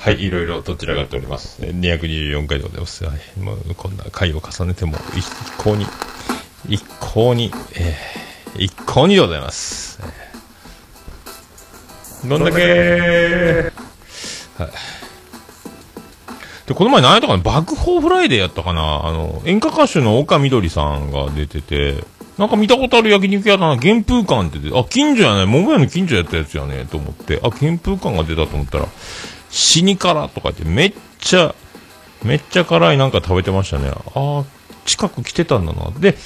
[0.00, 1.60] はい、いろいろとっちらかっております。
[1.60, 3.04] 224回でございます。
[3.04, 5.84] はい、もうこんな回を重ねても一向に、
[6.70, 10.00] 一向に、えー、一向にでございます。
[12.26, 13.70] どんだけ
[14.56, 14.70] はい。
[16.66, 17.42] で、この前何やったかな？
[17.42, 19.04] 爆報フライデーやったかな？
[19.04, 22.04] あの、演歌歌手の丘みどりさんが出てて、
[22.38, 28.88] なんか見たことある焼肉屋だな、原風館って出て、あ、近所やね、桃屋の近所やったやつやね、と思って、あ、原風館が出たと思ったら、
[29.50, 31.54] 死に辛とか言って、めっちゃ、
[32.22, 33.90] めっちゃ辛いなんか食べてましたね。
[33.90, 34.44] ああ、
[34.84, 35.90] 近く来てたんだな。
[35.98, 36.16] で、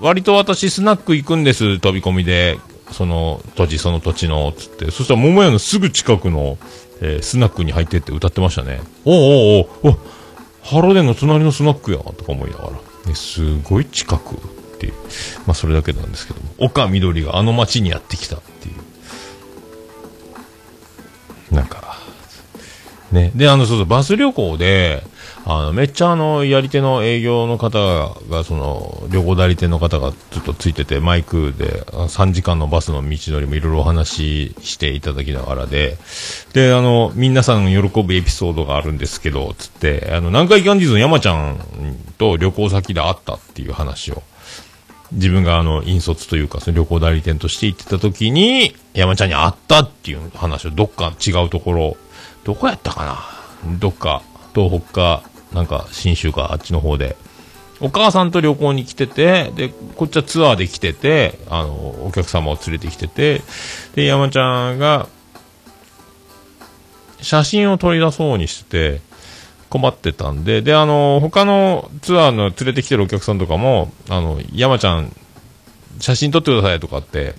[0.00, 2.58] 割と私スナック行くんです、飛び込みで。
[2.92, 4.90] その土地、その土地の、つって。
[4.90, 6.58] そしたら桃屋のすぐ近くの、
[7.00, 8.80] えースナックに入ってって歌ってましたね。
[9.04, 9.98] おうおうおうお
[10.62, 12.70] ハロデンの隣のスナックや、とか思いながら。
[13.06, 14.38] ね、すごい近くっ
[14.78, 14.92] ていう。
[15.46, 16.48] まあそれだけなんですけども。
[16.58, 18.72] 岡みどりがあの町にやってきたってい
[21.50, 21.54] う。
[21.54, 21.83] なんか、
[23.14, 23.32] ね。
[23.34, 25.02] で、あの、そうそう、バス旅行で、
[25.46, 27.78] あの、めっちゃあの、やり手の営業の方
[28.30, 35.96] が、その、旅行代理店の方がずっとついてて、マイクで、3時間のバスの道のりもいろいろお話ししていただきながらで、
[36.52, 41.58] で、あの、皆さん喜ぶエピソードがあるんですけど、つって、あの、南海キャンディーズの山ちゃん
[42.18, 44.22] と旅行先で会ったっていう話を、
[45.12, 51.96] 自分があの、引率というか、その旅行代理店として行ってた時に、山ちゃんに会ったっていう話を、どっか違うところ、
[52.44, 53.04] どこやったか
[53.64, 53.78] な？
[53.78, 54.22] どっか、
[54.54, 57.16] 東北か、なんか、新州か、あっちの方で。
[57.80, 61.72] お母さんと旅行に来てて、で、こっちはツアーで来てて、あの、
[62.06, 63.42] お客様を連れてきてて、
[63.94, 65.08] で、山ちゃんが、
[67.20, 69.00] 写真を撮り出そうにしてて、
[69.70, 75.14] 困ってたんで、で、あの、他のツアーの連れてきてるお客さんとかも、あの、山ちゃん、
[75.98, 77.34] 写真撮ってくださいとかって、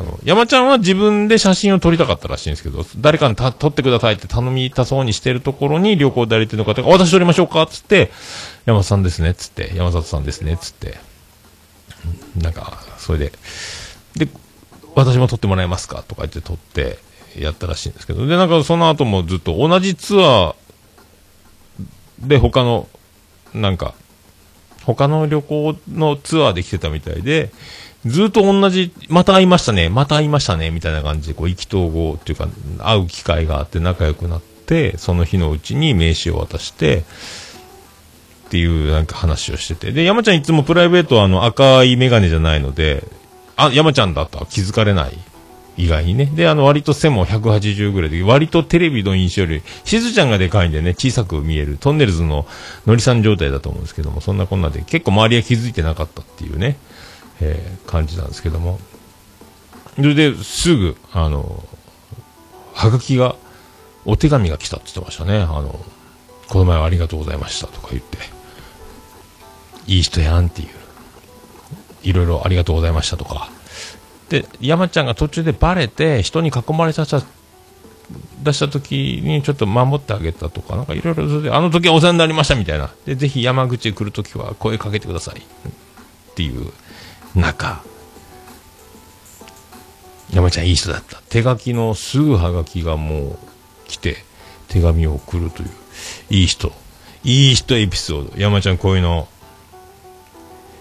[0.00, 8.10] あの、山ちゃんは自分で写真を撮りたかったらしいんですけど、誰かに撮ってくださいって頼みたそうにしてるところに旅行代理店の方が、私撮りましょうかっつって、
[8.64, 10.98] 山里さんですねっつって、山里さんですねっつって、
[12.40, 13.32] なんか、それで、
[14.16, 14.28] で、
[14.94, 16.98] 私も撮ってもらえますかとか言って撮って
[17.38, 22.88] やったらしいんですけど、で、なんかその後もずっと同じツアーで他の、
[23.52, 23.94] なんか、
[24.84, 27.52] 他の旅行のツアーで来てたみたいで、
[28.06, 32.48] ずっと同じ、また会いましたね、また会いましたね、みたいな感じで、こう、意気投合っていうか、
[32.78, 37.04] 会う機会があって仲良くなって、その日のうちに名刺を渡して、
[38.46, 39.92] っていうなんか話をしてて。
[39.92, 43.04] で、山ちゃんいつもプライベートはあの赤いメガネじゃないので、
[43.56, 45.18] あ、山ちゃんだとは気づかれない。
[45.76, 46.26] 意外にね。
[46.26, 52.46] で、あの、割と背も180ぐらいで、割とテレビの印象より、しずちゃんがでかいんでね、小さく見える、トンネルズの
[52.86, 56.76] のりさん状態だと思うんですけども、そんなこんなで、結構周りは気づいてなかったっていうね、
[57.40, 58.78] えー感じなんですけども。
[59.96, 61.64] それで、すぐ、あの、
[62.72, 63.36] はがきが、
[64.04, 65.40] お手紙が来たって言ってましたね。
[65.40, 65.84] あの、
[66.48, 68.18] この前はありがとうございましたとか言って、
[69.86, 70.68] いい人やんっていう、
[72.02, 73.50] いろいろありがとうございましたとか、
[74.28, 77.26] で、山ちゃんが途中でバレて、人に囲まれさせた、
[78.42, 82.90] 出した時にちょっと守ってあげたとか、なんかいろいろそれで、あの時はお世話になりましたみたいな。
[83.04, 85.40] で、ぜひ山口へ来る時は声かけてください。
[85.40, 86.72] っていう
[87.34, 87.82] 中、
[90.32, 91.20] 山ちゃんいい人だった。
[91.28, 93.38] 手書きのすぐはがきがもう
[93.88, 94.24] 来て、
[94.68, 95.70] 手紙を送るという、
[96.30, 96.72] いい人。
[97.22, 98.40] いい人エピソード。
[98.40, 99.28] 山ちゃんこういうの、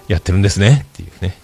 [0.07, 0.85] やってるんですね。
[0.93, 1.37] っていうね。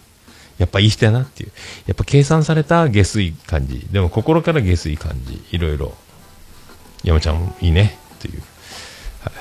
[0.57, 1.51] やっぱいい人やなっていう。
[1.87, 3.87] やっぱ計算された下水感じ。
[3.91, 5.43] でも心から下水感じ。
[5.51, 5.93] いろいろ。
[7.03, 7.97] 山ちゃんいいね。
[8.15, 8.41] っていう。
[9.21, 9.31] は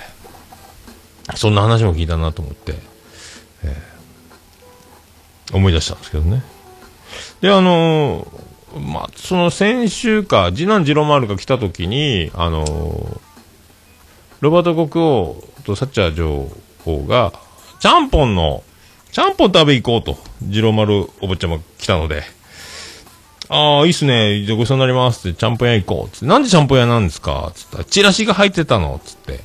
[1.34, 1.36] い。
[1.36, 2.74] そんな話も聞いたなと思って、
[3.62, 3.93] えー
[5.52, 6.42] 思い出したんですけどね。
[7.40, 13.20] で、あのーまあ、その先週か、次男次郎丸が来た時に、あのー
[14.40, 16.48] ロバート国王とサッチャー女
[16.84, 17.32] 王が、
[17.80, 18.62] ちゃんぽんの、
[19.10, 22.24] ちゃんぽん食べ行こうと、次郎丸お坊ちゃま来たので、
[23.48, 24.42] ああ、いいっすね。
[24.44, 26.14] じゃあごちそうになりますって、ちゃんぽん屋行こう。
[26.14, 27.52] つって、なんでちゃんぽん屋なんですか？
[27.54, 29.40] つったら、チラシが入ってたのつって、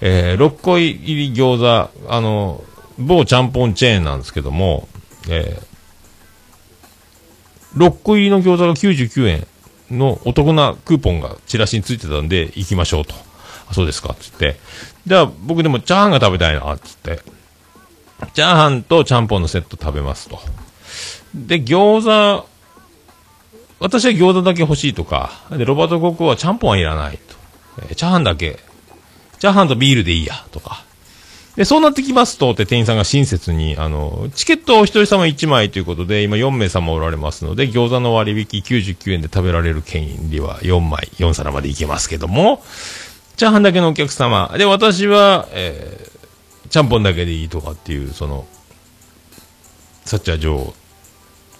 [0.00, 2.62] えー、6個入り餃子、あの、
[2.98, 4.86] 某ちゃんぽんチェーンなんですけども、
[5.28, 9.46] えー、6個入りの餃子が99円
[9.90, 13.14] のお得なクーポンがチラシについてたんで、行きましょうと。
[13.68, 14.58] あそうですか、つって。
[15.06, 17.20] じゃあ、僕でもチャーハンが食べたいな、つって。
[18.32, 20.40] チャーハンとちゃんぽんのセット食べますと。
[21.34, 22.46] で、餃子、
[23.78, 27.36] 私は餃子だけ欲しいとか、で、ロバート・コックはちゃんぽんはいらないと。
[27.82, 28.58] えーチャーハンだけ、
[29.38, 30.85] チャーハンとビールでいいや、とか。
[31.56, 42.62] で、そうなってきますと、って店員さんが親切に、あの、チケットお一人様1枚ということで、今4名様おられますので、餃子の割引99円で食べられる権利は4枚、4皿までいけますけども、
[43.36, 44.54] チャーハンだけのお客様。
[44.58, 48.46] で、私は、えー、ちゃんぽんだけでいいとかっていう、その、
[50.04, 50.74] サッチャー女王。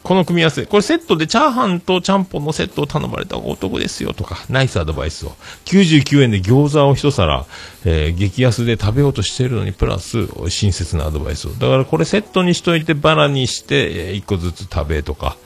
[0.07, 5.31] この組み合わせ、これセットでチャーハンとちゃんぽんのセットを頼まれた方がお得ですよとか、ナイスアドバイスを。
[5.65, 7.45] 99円で餃子を一皿、
[7.85, 11.51] えー激安で食べようとしているのに、プラス、親切なアドバイスを。
[11.55, 15.37] だからこれセットにしといて、バラにして、え1個ずつ食べとか。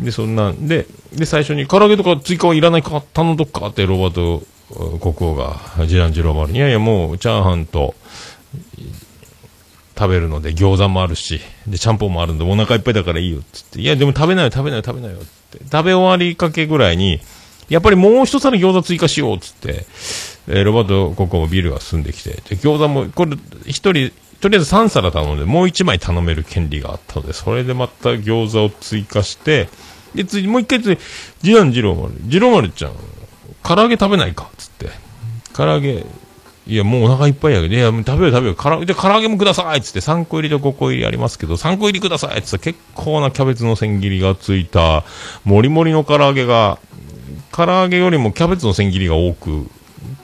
[0.00, 4.42] で、そんなんで、で、最初に、唐揚げとか追加はいらないか頼んどっかって、ロバート
[4.98, 5.54] 国王が、
[5.86, 7.94] 次男次郎丸に、いやいや、もう、チャーハンと、
[9.98, 15.58] 食べるので餃子もあるし、で、ちゃんぽんもあるんでお腹いっぱいだからいいよっつって、いや、でも食べないよ、食べないよ、食べないよって。
[15.58, 17.20] 食べ終わりかけぐらいに、
[17.68, 19.86] やっぱりもう一皿餃子追加しようっつって、
[20.46, 23.36] えーロバート国王もビルが進んできて、で、餃子も、これ、
[23.66, 29.68] 一人、とりあえず3皿頼んで、もう1枚頼める権利があったので、それでまた餃子を追加して、
[30.14, 30.96] で、次、もう一回次、
[31.42, 32.92] 次男次郎丸、次郎丸ちゃん、
[33.62, 34.90] 唐揚げ食べないかっつって、
[35.52, 36.06] 唐揚げ、
[36.68, 38.54] いや、もうお腹いっぱいやけど、いや、食べよう食べよう。
[38.54, 45.02] からで、唐揚げもくださいっつって、3個入りと5個入りありますけど、3個入りくださいっつって、結構なキャベツの千切りがついた、
[45.44, 46.78] もりもりの唐揚げが、
[47.52, 49.66] 唐揚げよりもキャベツの千切りが多く、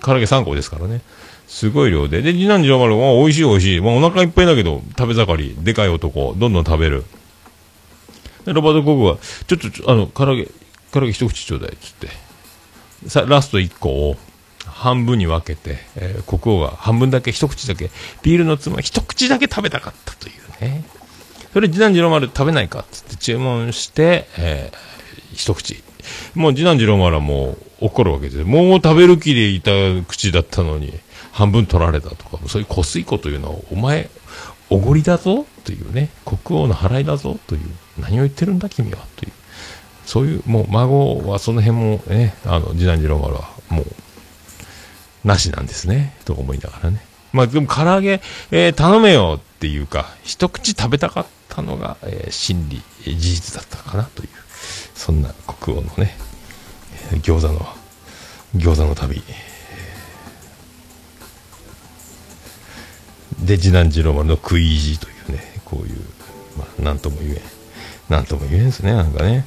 [0.03, 1.01] 唐揚げ3個ですからね。
[1.49, 2.20] すごい量で。
[2.20, 3.80] で、次男次郎丸も、美味しい美味しい。
[3.80, 5.57] もうお腹いっぱいだけど、食べ盛り。
[5.64, 6.34] でかい男。
[6.36, 7.05] どんどん食べる。
[8.45, 9.16] で、ロバート・コグは、
[9.47, 10.45] ちょっと、あの、唐揚げ、
[10.92, 11.76] 唐揚げ一口ちょうだいっ。
[11.80, 12.09] つって。
[13.09, 14.16] さ、ラスト1個を、
[14.85, 17.91] 半分に分けて、えー国王が半分だけ、一口だけ、
[18.22, 20.85] ビールのつまみ、一口だけ食べたかったというね。
[21.55, 24.76] それ、次男次郎丸食べないかっつって注文して、えー
[25.35, 25.82] 一口。
[26.35, 28.45] もう次男次郎丸はもう怒るわけです。
[28.45, 29.70] もう食べる気でいた
[30.07, 30.93] 口だったのに、
[31.32, 34.11] 半分取られたとか、そういうこすいこというのは、お前、
[34.68, 37.61] おごりだぞというね、国王の払いだぞという、
[37.99, 39.32] 何を言ってるんだ君はという。
[40.05, 43.87] そういう、もう孫はその辺もね、あの、次男次郎丸はもう、
[45.25, 46.14] なしなんですね。
[46.25, 47.01] と思いながらね。
[47.33, 48.20] まあでも唐揚げ、
[48.51, 54.29] えー頼めよっていうか、一口食べたかったのが、えー真理、えー事実だったかなという、
[54.95, 56.16] そんな国王のね、
[57.12, 57.66] えー餃子の、
[58.57, 59.22] 餃子の旅。
[63.41, 65.97] で、次男次郎丸の食い意地というね、こういう、
[66.57, 67.41] まあ、なんとも言えん。
[68.09, 69.45] なんとも言えんですね、なんかね。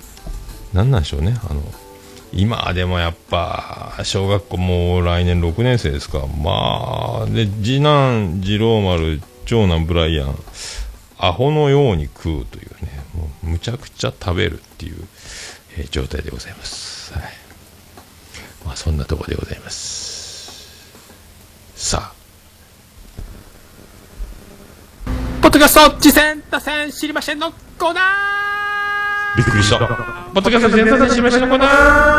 [0.74, 1.62] なんなんでしょうね、あの、
[2.34, 6.26] 今でもやっぱ、小学校もう来年6年生ですか。
[6.28, 10.36] まあ、で、次男次郎丸、長男ブライアン、
[11.18, 14.98] アホのように食うというね、もうむちゃくちゃ食べるっていう、
[15.78, 17.14] えー状態でございます。
[17.14, 17.24] はい。
[18.66, 20.68] まあ、そんなところでございます。
[21.76, 22.18] さあ、
[25.42, 28.02] ポッドキャスト、次戦、打線、知りませんのコーナ
[29.38, 29.80] びっくりした。
[29.80, 32.17] ポッドキャスト全然しましたのコーナー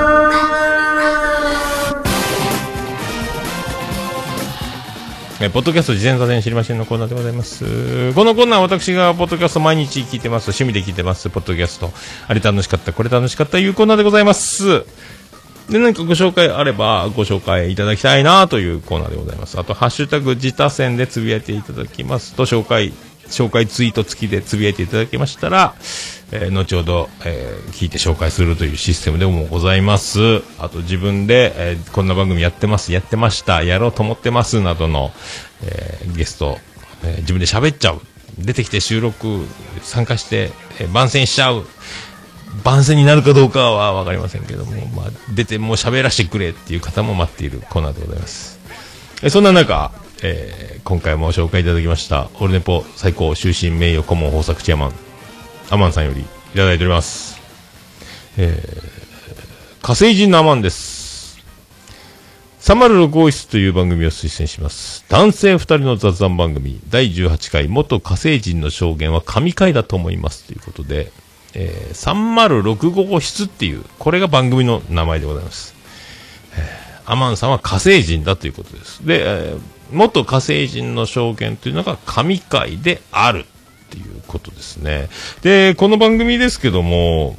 [5.40, 8.12] えポッドキャスト事前座禅知りませんのコーナーでございます。
[8.14, 10.50] このコーナーは私がポッドキャスト毎日聞いてます。
[10.50, 11.30] 趣味で聞いてます。
[11.30, 11.92] ポッドキャスト。
[12.26, 14.84] あれ楽しかった、これ楽しかったいうコーナーでございます。
[15.70, 19.60] で、何かご紹介あれば、ご紹介いただきたいなというコーナーでございます。
[19.60, 22.92] あと、ハッシュタグ自他戦でつぶやいていただきますと、紹介、
[23.30, 25.74] 紹介ツイート付きでつぶやいていただきましたら、
[26.32, 30.42] えー後ほど、えー聞いて紹介するというシステムでもございます。
[30.58, 35.12] あと、自分で、えーこんな番組やってます、やってました、やろうと思ってます、などの、
[35.62, 36.58] えーゲスト、
[37.04, 38.00] えー自分で喋っちゃう。
[38.38, 39.44] 出てきて収録、
[39.82, 41.64] 参加して、えー番宣しちゃう。
[42.64, 48.58] 番宣になるかどうかは分かりませんけども、まあ、出てもう喋らせてくれっていう方も待っているコーナーでございます。
[49.22, 49.92] えそんな中、
[50.22, 54.92] えー今回も紹介いただきました、オルネポ最高終身名誉顧問豊作チェアマン、
[55.68, 57.38] アマンさんよりいただいております。
[58.36, 58.98] えー
[59.80, 61.38] 火星人のアマンです。
[62.60, 65.04] 306号室という番組を推薦します。
[65.08, 70.44] 男性2人の雑談番組、第18回、元火星人の証言は神回だと思います。
[70.44, 71.12] ということで、
[71.54, 75.74] えー306号室っていう、これが番組の名前でございます。
[76.56, 79.06] えーアマンさんは火星人だということです。
[79.06, 83.44] で、えー元火星人の証言というのが神回であるっ
[83.90, 85.08] ていうことですね。
[85.42, 87.36] で、この番組ですけども、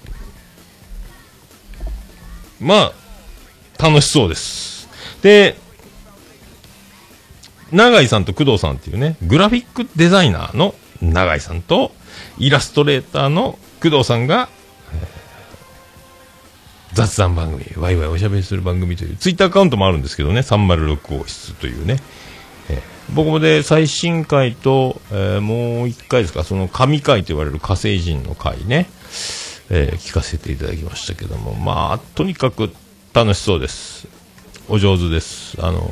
[2.60, 4.90] まあ、楽しそうです。
[5.22, 5.58] で、
[7.72, 11.92] 永井さんと工藤さんっていうね、グラフィックデザイナーの永井さんと、
[12.38, 14.50] イラストレーターの工藤さんが、
[16.94, 21.98] 雑談番組、ワイワイおしゃべりする番組という、ツイッターアカウントもあるんですけどね、306号室というね、
[23.14, 28.90] 僕もで最新回と、えーもう一回ですか、その神回と言われる火星人の回ね、
[29.70, 32.70] えー聞かせていただきましたけども、まあ、とにかく
[33.14, 34.08] 楽しそうです。
[34.68, 35.58] お上手です。
[35.60, 35.90] あの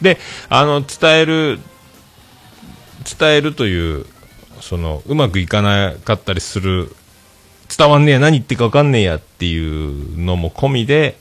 [0.00, 0.18] で、
[0.48, 1.60] あの、伝える、
[3.18, 4.06] 伝えるという、
[4.60, 6.94] その、うまくいかなかったりする、
[7.76, 11.18] 伝わんねえ、何言ってるか分かんねえやっていうのも込みで、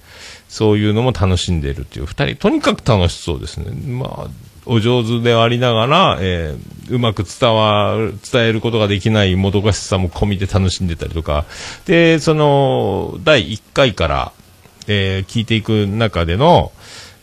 [0.47, 3.71] そういうのも楽しんでいるという二人、とにかく楽しそうですね。
[3.71, 4.29] まあ、
[4.65, 11.45] お上手でありながら、えーうまく伝わる、伝えることができないもどかしさも込みで楽しんでたりとか、
[11.85, 14.31] で、その、第1回から、
[14.87, 16.73] えー聞いていく中での、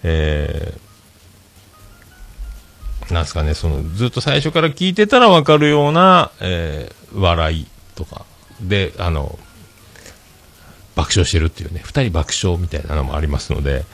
[0.03, 7.67] えーなんですかね、その、ずっと最初から聞いてたらわかるような、えー笑い
[7.97, 8.25] とか、
[8.63, 9.39] で、あの、
[10.97, 13.85] 爆笑してるっていうね、二人爆笑みたいなのもありますので、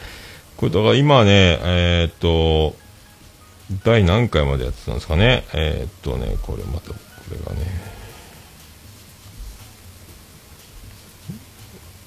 [0.58, 2.76] これだから今ね、えーっと、
[3.84, 6.96] 第何回までやってたんですかね、えーっとね、これまた、こ
[7.30, 7.66] れがね、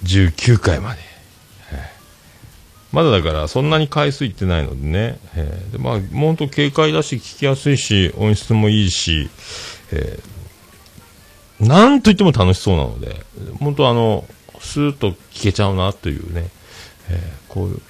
[0.04, 1.10] 19回まで。
[2.92, 5.72] まだだからそんなに回数いってないのでね、えー。
[5.74, 9.30] でまあ、もうほんと軽快だし、聞きやすいし、音質もいいし、
[9.92, 11.68] えー。
[11.68, 13.16] なんといっても楽しそうなので、
[13.60, 14.26] 本当あの、
[14.60, 16.50] スーッと聞けちゃうなというね、
[17.10, 17.54] えー。
[17.54, 17.82] こういう、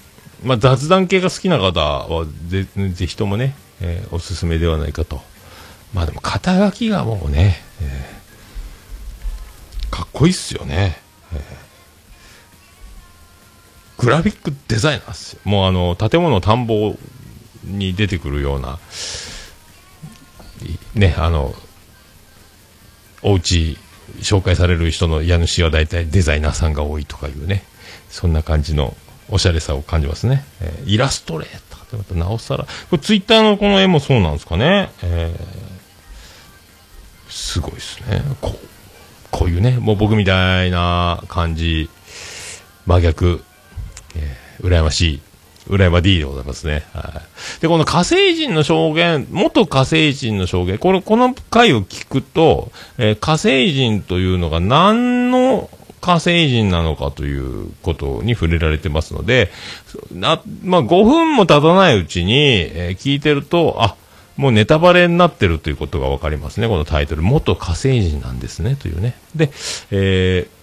[0.44, 5.22] まあ、雑談系が好きな方はぜ、ぜひともね、えーおすすめではないかと。
[5.94, 8.20] まあでも肩書きがもうね、えー
[9.90, 11.02] かっこいいっすよね。
[13.98, 15.38] グラフィックデザイナーです。
[15.44, 16.96] もうあの、建物田んぼ
[17.66, 18.80] に出てくるような、
[20.96, 21.54] ね、あの、
[23.22, 23.78] お家
[24.22, 27.64] 紹介される人の家主は大体デザイナーさんが多いとかいうね、
[28.10, 28.96] そんな感じの
[29.32, 30.44] おしゃれさを感じますね。
[30.62, 34.92] えーイラストレーターってまたなおさら、これツイッターのこの絵もそうなんですかね。
[35.04, 35.70] えー
[37.32, 38.24] すごいですね。
[38.42, 38.68] こう、
[39.32, 41.90] こういうね、もう僕みたいな感じ、
[42.86, 43.44] 真逆、
[44.16, 45.22] えー羨ましい。
[45.70, 46.84] 羨ま D でございますね。
[46.94, 47.22] は
[47.60, 47.62] い。
[47.62, 55.70] で、この火星人の証言、元火星人の証言、これ、この回を聞くと、えー火星人というのが何の
[56.02, 59.52] 火星人なのかということに触れられてますので、
[60.12, 63.96] な、まあ、5分も経たないうちに、えー聞いてると、あ、
[64.38, 67.22] もうネタバレになってるということがわかりますね、このタイトル。
[67.22, 69.16] 元火星人なんですね、というね。
[69.36, 69.52] で、
[69.92, 70.60] えー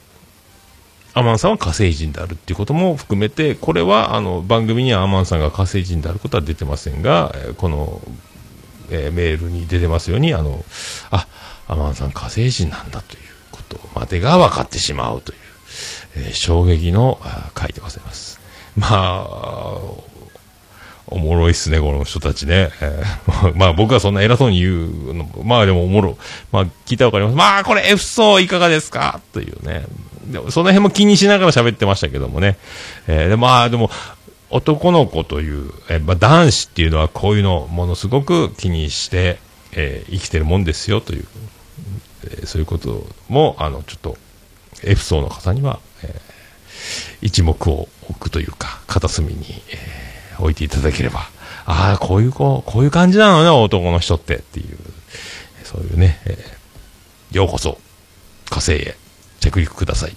[1.19, 8.03] アマンさんは火星人であるっていうことも含めて、これはあの番組にはアマンさんが火星人であることは出てませんが、この、
[8.91, 10.63] えーメールに出てますように、あの、
[11.11, 11.27] あ、
[11.69, 13.36] アマンさん火星人なんだという
[13.75, 15.39] ことまでが分かってしまうという、
[16.17, 17.21] えー衝撃の
[17.55, 18.41] 回でございます。
[18.77, 19.79] まあ、
[21.09, 22.71] おもろいっすね、この人たちね。
[22.81, 24.71] えー まあ僕はそんな偉そうに言
[25.11, 26.19] うの、まあでもおもろ。
[26.53, 27.37] まあ聞いたらわかります。
[27.37, 29.21] まあこれ F 層いかがですか？
[29.33, 29.85] というね。
[30.27, 32.57] でもその辺も気にしながら喋ってましたけどもね。
[33.07, 33.91] えーでまあでも、
[34.51, 39.39] 男の子という、えーまあ男子っていうのはこういうのをものすごく気にして、
[39.73, 44.17] えー生きてるもんですよという、ーそういうことも、あの、ちょっと、
[44.83, 46.37] F 層の方には、えー
[47.23, 51.31] 一目を置くというか、片隅に、えー置いていただければ、
[51.65, 54.77] ああ、こういう子、こういう感じなのね、男の人ってっていう、
[55.65, 57.79] そういうね、えーようこそ、
[58.51, 58.97] 火星へ
[59.41, 60.17] 着陸ください。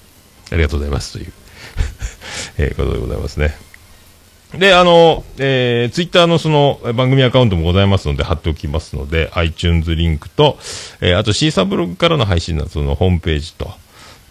[0.51, 1.33] ありがとうございますという、
[2.59, 3.55] えーことでございますね。
[4.57, 10.57] で、あの、えー、ツイッターのその番組アカウントもございますので貼っておきますので、iTunes リンクと、
[11.01, 13.71] えーあとシーサーブログからの配信のそのホームページと、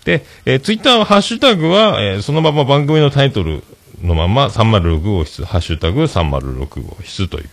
[0.04, 3.62] で、えー、ツイッターのハッシュタグは、えーそのまま番組のタイトル
[4.02, 7.50] のまま306号室、ハッシュタグ306号室という、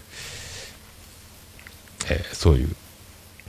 [2.10, 2.76] えーそういう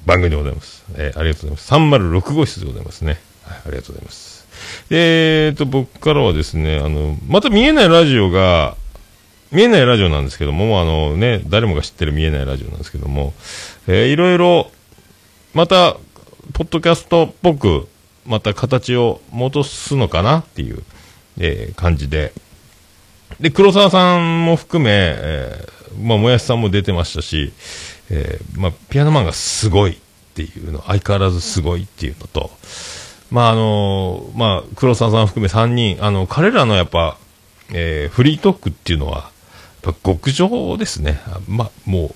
[0.04, 0.84] 番組でございます。
[0.96, 1.90] えーありがとうございま
[2.20, 2.20] す。
[2.20, 3.18] 306号室でございますね。
[3.44, 4.46] はい、ありがとうございます。
[4.90, 8.76] えーと、僕からはですね、あの、また見えないラジオが、
[9.52, 13.32] 見えないラジオなんですけども、あのね、誰もが知ってる見えないラジオなんですけども、
[13.86, 14.70] えーいろいろ、
[15.54, 15.96] また、
[16.52, 17.88] ポッドキャストっぽく、
[18.26, 20.82] また形を戻すのかなっていう、
[21.38, 22.32] えー感じで。
[23.40, 27.52] で、黒沢さんも含め、えーまあ、もやしさんも出てましたし、
[28.10, 29.96] えーまあ、ピアノマンがすごいっ
[30.34, 32.50] ていうの、相変わらずすごいっていうのと、
[33.30, 37.16] まあ、あのまあ、黒沢さん含め3人、あの、彼らのやっぱ、
[37.72, 39.30] えーフリートークっていうのは、
[40.04, 41.20] 極上ですね。
[41.48, 42.14] まあ、もう、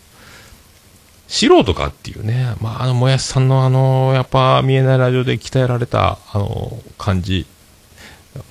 [1.28, 7.46] 素人かっていうね、まあ、あの、もやしさんのあの、やっぱ見えないラジオで鍛えられた、あの、感じ、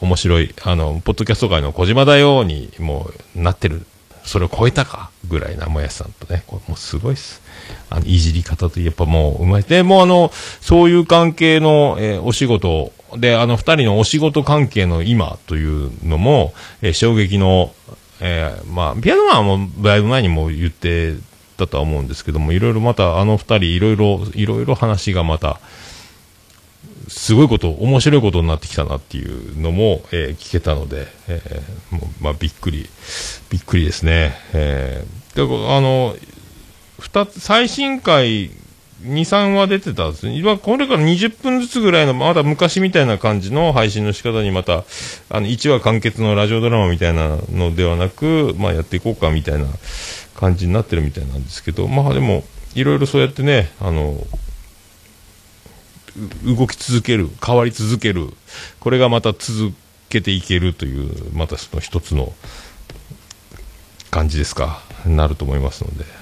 [0.02, 3.86] 面白い、あの、ポッドキャスト界の小島だようにもうなってる、
[4.24, 5.10] それを超えたか？
[5.28, 7.42] ぐらいなもやしさんとね、これもうすごいっす。
[7.90, 9.64] あの、いじり方とやっぱもううまい。
[9.64, 10.32] で、もうあの、
[10.62, 17.74] そういう関係の、えーお仕事で、あの、二人のお仕事関係の今というのも、えー衝撃の、
[18.22, 21.16] えーまあ、ピアノマンはもだいぶ前にも言って
[21.58, 25.60] たとは思うんですけども、いろいろまたあの二人、いろいろ、いろいろ話がまた、
[27.08, 32.90] すごいこと、面白いことになってきたなっていうのも、えー聞けたので、えーもうまあ、びっくり、
[33.50, 34.38] びっくりですね。
[34.54, 36.16] えー、だからあの、
[37.00, 38.52] 二つ、最新回、
[39.04, 40.38] 2、3話出てたんですね。
[40.38, 44.84] 今、これから20分ずつぐらいの、まだ昔みたいな感じの配信の仕方にまた、
[45.30, 49.68] あの、1話完結のラジオドラマみたいなのではなく、まあ、やっていこうかみたいな
[50.36, 52.44] 感じになってるみたいなんですけど、まあ、でも、
[52.76, 54.22] いろいろそうやってね、あの、
[56.44, 58.28] 動き続ける、変わり続ける、
[58.80, 59.74] これがまた続
[60.10, 62.34] けていけるという、またその一つの
[64.12, 66.19] 感じですか、なると思いますので。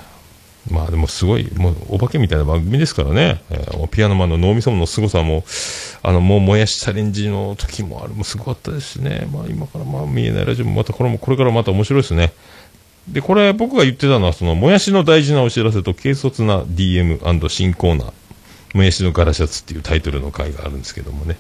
[0.70, 5.44] まあでもすごい、もうお化けみたいな番組ですからね、えーピアノマンの脳みその凄さも、
[6.04, 12.34] あの、もうもやしチャレンジの時もあれもすごかったですしね、まあ今からまあ見えないラジオもまたこれも、これからまた面白いですね。
[13.08, 18.14] で、これ僕が言ってたのは、その、もやしの大事なお知らせと軽率な DM& 新コーナー、
[18.74, 21.38] もやしのガラシャツっていうタイトルの回があるんですけどもね。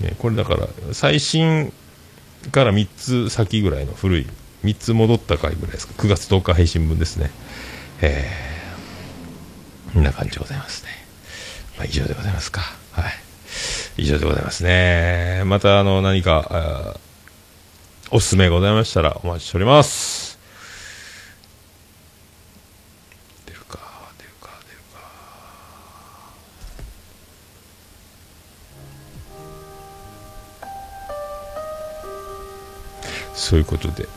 [0.00, 1.72] ねこれだから、最新
[2.52, 4.26] から3つ先ぐらいの古い、
[4.64, 5.94] 3つ戻った回ぐらいですか。
[5.98, 7.30] 9月10日配信分ですね。
[8.04, 10.90] えー、こんな感じでございますね。
[11.78, 12.62] まあ、以上でございますか。
[12.90, 13.12] はい。
[13.96, 15.42] 以上でございますね。
[15.46, 16.96] また、あの、何か、
[18.10, 20.36] おすすめございましたらお待ちしております。
[23.46, 23.78] 出るか、
[24.18, 24.98] 出るか、出るか。
[33.32, 34.08] そういうことで。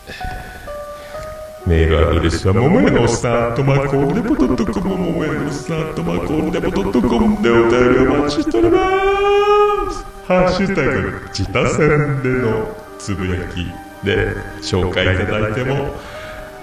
[1.66, 8.78] メールアドレスは、ももやのおっさんとまこんでぽドットコム、ももやのおっさんとまこんでぽドットコムでお便りお待ちしておりま
[9.91, 10.05] す。
[10.28, 12.68] ハッシュタグ、自他戦での
[12.99, 13.66] つぶやき
[14.05, 15.95] で紹介いただいても、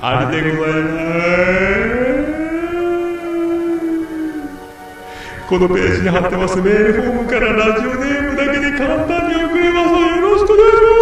[0.00, 0.88] ありでございま
[2.28, 2.32] す。
[5.48, 9.90] このページに貼ってますメールフォームからラジオネームだけで簡単に送れます。
[10.16, 11.01] よろしくお願いします。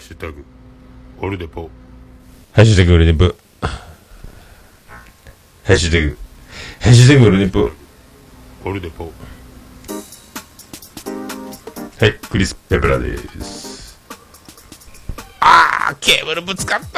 [0.00, 0.42] ッシュタグ、
[1.20, 1.68] オルデポ。
[2.52, 3.34] ハッシュタグ、オルデポ。
[3.60, 3.68] ハ
[5.74, 6.16] ッシュタグ、
[6.80, 7.70] ハッシュタグ、オルデポ。
[8.64, 9.12] オルデポ。
[11.98, 14.00] はい、クリス・ペプラです。
[15.40, 16.90] あー、ケーブルぶつかったー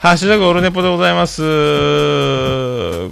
[0.00, 1.42] ハッシュタグオルネポでございます。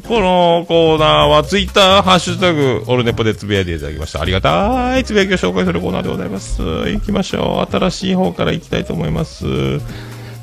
[0.07, 4.21] このコーナーはツイッター、ハッシュタグオルネポでつぶやいていただきました。
[4.21, 6.63] ありがたいつぶやきを紹介するコーナーでございます。
[6.63, 7.73] 行きましょう。
[7.73, 9.45] 新しい方から行きたいと思います。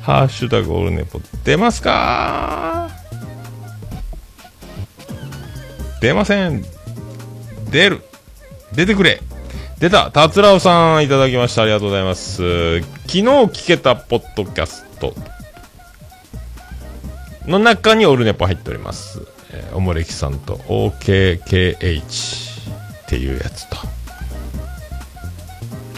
[0.02, 2.90] ハッシュタグオルネポ出ますか
[6.00, 6.64] 出ません。
[7.70, 8.02] 出る。
[8.74, 9.20] 出てくれ。
[9.78, 10.10] 出た。
[10.10, 11.62] たつらおさんいただきました。
[11.62, 12.80] ありがとうございます。
[12.80, 15.14] 昨日聞けたポッドキャスト
[17.46, 19.22] の中にオルネポ入っております。
[19.52, 22.60] えーおもれきさんと OKKH
[23.04, 23.76] っていうやつと。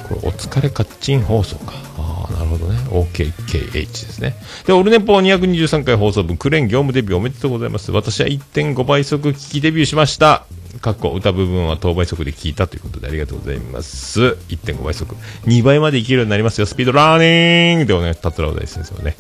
[0.09, 1.73] これ、お疲れカッチン放送か。
[1.99, 2.79] ああ、なるほどね。
[2.91, 4.37] OKKH ですね。
[4.67, 7.93] で、オルネポ223回放送分、クレーン業務デビューおめでとうございます。
[7.93, 10.47] 私は1.5倍速聞きデビューしました。
[10.81, 14.39] かっこ歌部分は当倍速で聞いたということでありがとうございます。
[14.49, 15.15] 1.5倍速。
[15.45, 16.67] 2倍までいけるようになりますよ。
[16.67, 19.17] スピードラーニングでおね、達郎大先生はね。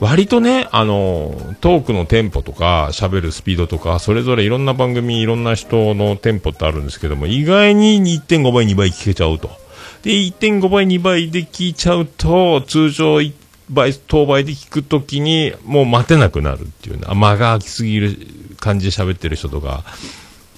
[0.00, 9.50] 割とね、あの、トークのテンポとか、喋るスピードとか、それぞれいろんな番組、いろんな人のテンポってあるんですけども、意外に1.5倍、2倍聞けちゃうと。
[10.02, 13.32] で、1.5倍、2倍で聞いちゃうと、通常1
[13.70, 18.18] 倍、当倍で聞くときに、もう待てなくなるっていうね、間が空きすぎる
[18.58, 19.84] 感じで喋ってる人とか、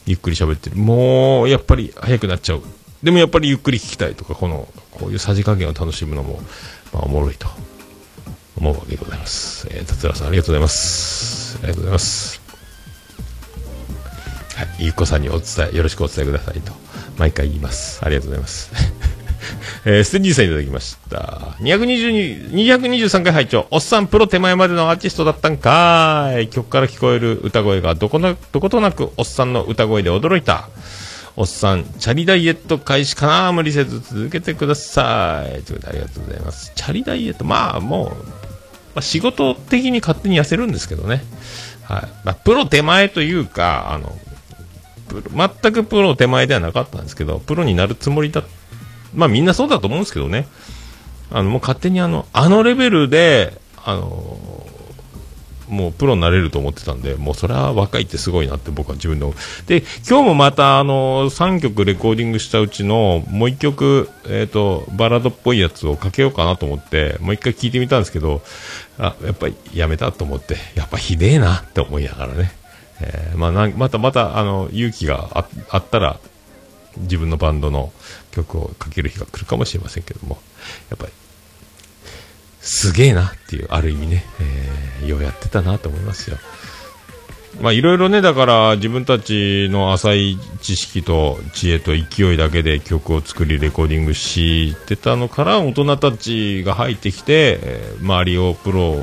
[0.06, 0.76] ゆっくり喋ってる。
[0.76, 2.62] もう、やっぱり早くなっちゃう。
[3.02, 6.40] でもやっぱりゆっくり聞きたいとか、この、こういうさじ加減を楽しむのも、
[6.92, 7.46] まあ、おもろいと。
[8.58, 9.68] 思うわけでございます。
[9.70, 11.58] えー、達郎さんありがとうございます。
[11.58, 12.40] ありがとうございます。
[14.56, 16.72] はい、ゆっこさんにお伝え、よろしくお伝えくださいと、
[17.18, 18.00] 毎回言います。
[18.04, 18.72] ありがとうございます。
[19.84, 21.18] えー、ステンジーさんいただきました。
[21.60, 26.48] 222 223回拝聴おっさんプロ手前までのアーティストだったんかーい。
[26.48, 30.68] 曲から聞こえる歌声がどこな、どことなくおっさんの歌声で驚いた。
[31.36, 35.62] おっさん、チャリダイエット開始かな無理せず続けてください。
[35.64, 36.72] ということでありがとうございます。
[36.74, 38.45] チャリダイエット、まあもう、
[38.96, 41.22] まあ、仕事的に勝手に痩せるんですけどね。
[41.84, 42.02] はい。
[42.24, 44.10] まあ、プロ手前というか、あの、
[45.62, 48.42] 全くプロ手前ではなかったんですけど、プロになるつもりだ、
[49.14, 50.48] まあみんなそうだと思うんですけどね。
[51.30, 54.55] あの、もう勝手にあの、あのレベルで、あの、
[55.68, 59.36] もうプロになれると思ってたんで、もうそれは若いってすごいなって僕は自分で思う。
[59.66, 68.42] で、今日もまたあの、3曲レコーディングしたうちの、もう1曲、えっ、と、バラードっぽいやつをかけようかなと思って、もう一回聞いてみたんですけど、
[68.98, 72.52] あ、やっぱりやめたと思って、やっぱひでえなって思いながらね。
[73.00, 76.18] えーまあ、またまた、あの、勇気がああったら、
[76.98, 77.92] 自分のバンドの
[78.30, 80.38] 曲をかける日が来るかもしれませんけども、
[80.90, 81.12] やっぱり、
[82.66, 86.36] すげえなっていう、ある意味ね、えーようやってたなと思いますよ。
[87.60, 98.96] まあいろいろね、だから自分たちの浅い知識と知恵と勢いだけで曲を作りレコーディングしてたのから大人たちが入ってきて、周りをプロ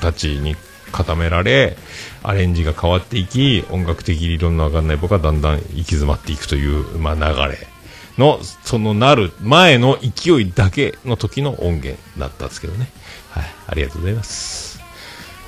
[0.00, 0.54] たちに
[0.92, 1.76] 固められ、
[2.22, 7.71] アレンジが変わっていき、音楽的に理論のわかんない僕はだんだん行き詰まっていくという、まあ流れ
[8.18, 12.90] の、そのなる前の勢いだけの時の音源だったんですけどね。
[13.30, 14.80] はい、ありがとうございます。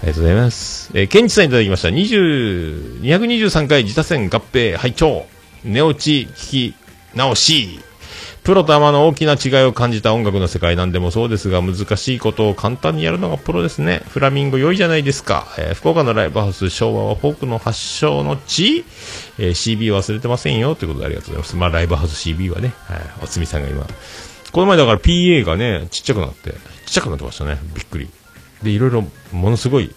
[0.02, 0.90] ありがとうございます。
[0.94, 1.88] えー、ケンチさんいただきました。
[1.88, 5.26] 20、223回自他戦合併拝聴
[5.64, 6.74] 寝落ち聞き
[7.14, 7.80] 直し。
[8.44, 14.02] プロとアマの大きな違いを感じた音楽の世界なんでもそうですが、難しいことを簡単にやるのがプロですね。
[14.10, 15.46] フラミンゴ良いじゃないですか。
[15.58, 18.84] えー福岡のライブハウス、昭和はフォークの発祥の地、
[19.38, 20.74] えー CB 忘れてませんよ。
[20.74, 21.56] ということでありがとうございます。
[21.56, 23.86] まあ、ライブハウス CB はね、はい、おつみさんが今、
[24.52, 26.56] この前だから PA がね、ちっちゃくなって、ちっ
[26.92, 27.58] ちゃくなってましたね。
[27.74, 28.10] びっくり。
[28.62, 29.94] で、いろいろ、ものすごい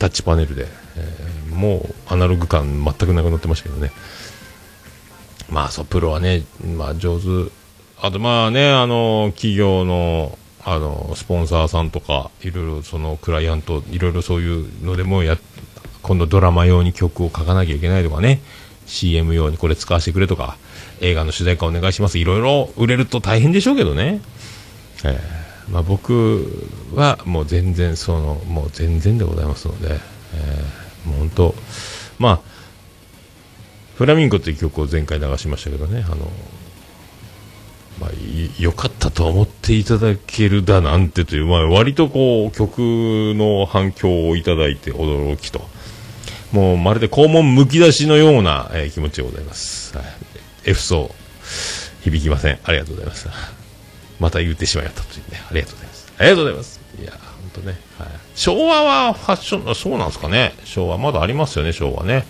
[0.00, 0.66] タッチパネルで、
[0.96, 3.90] えーもうアナログ感全くなくなってましたけどね。
[5.48, 6.42] まあ、そう、プロはね、
[6.76, 7.50] まあ、上手。
[8.00, 15.36] あと、まあね、あの、企業の、あの、スポンサーさんとか、いろいろその、クライアント、いろいろそういうのでもや、
[16.02, 18.40] 今度ドラマ用に曲を書かなきゃいけないとかね、
[18.86, 20.56] CM 用にこれ使わせてくれとか、
[21.00, 22.18] 映画の主題歌お願いします。
[22.18, 24.20] いろいろ売れると大変でしょうけどね。
[25.04, 30.00] えーまあ、僕はもう全然そのもう全然でございますので、
[30.34, 31.54] えーもう本当
[32.18, 32.40] まあ
[33.94, 36.30] フラミンゴという曲を前回流しましたけどねあの
[38.00, 38.10] まあ、
[38.58, 45.62] 良かったと思っていただけるだなんてという、まあ、割とこう曲の反響をいただいて驚きと
[46.52, 50.06] もうまるで肛門むき出しのような、えー気持ちでございます、はい、
[50.64, 51.10] F 層
[52.02, 53.28] 響きませんありがとうございます
[54.20, 56.12] また言ってしまいまったというね、ありがとうございます。
[56.18, 56.80] ありがとうございます。
[57.00, 57.20] いや、本
[57.54, 58.08] 当ね、はい。
[58.34, 60.54] 昭和はファッション、そうなんですかね。
[60.64, 62.26] 昭和、まだありますよね、昭和ね。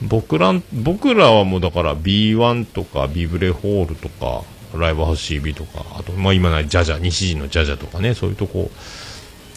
[0.00, 4.42] 僕ら、僕らはもうだから B1 とかビブレホールとか、
[4.78, 8.70] ライブハウス CB とか、あと、まあ今ないジャジャ、西陣のジャジャとかね、そういうとこ、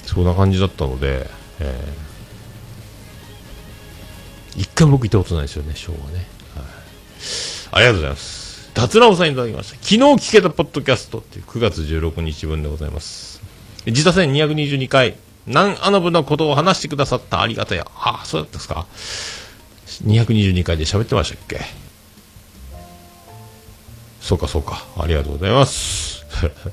[0.05, 2.05] そんな感じだったので、えー
[4.57, 6.26] 一回も僕行ったことないですよね、昭和ね。
[6.55, 6.66] はい。
[7.72, 8.70] ありがとうございます。
[8.74, 9.76] 達郎さんいただきました。
[9.76, 13.41] 昨日聞けたポッドキャストっていう9月16日分でございます。
[13.86, 17.86] 自他戦222回、南アナブのことを話してくださったありがたや。
[17.95, 18.86] ああ、そうだったですか。
[20.07, 21.59] 222回で喋ってましたっけ？
[24.26, 24.84] そうかそうか。
[24.97, 26.26] ありがとうございます。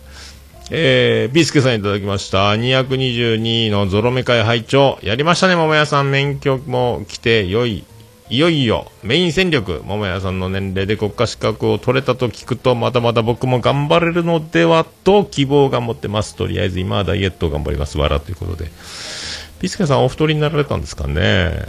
[0.70, 2.50] えー、ビースケさんいただきました。
[2.52, 6.10] 222のゾロ目会拝聴やりましたね、桃屋さん。
[6.10, 7.84] 免許も来て、よい。
[8.30, 16.34] いよいよ、メイン戦力、桃屋さんの年齢で国家資格を取れたと聞くと、まだまだ僕も頑張れるのではと希望が持ってます。
[16.36, 17.98] とりあえず今はダイエットを頑張ります。
[17.98, 18.70] わらということで。
[19.60, 21.66] ビスケさんお太りになられたんですかね。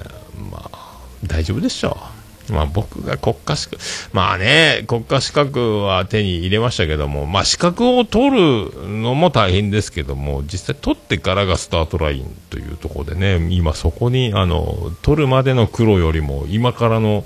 [0.49, 2.12] まあ、大丈夫でしょう。
[2.49, 3.81] まあ僕が国家資格、
[4.11, 17.23] まあね、国家資格は手に入れましたけども、まあ資格を取るのも大変ですけども、実際取ってからがスタートラインというところでね、今そこに、あの、取るまでの苦労よりも、今からの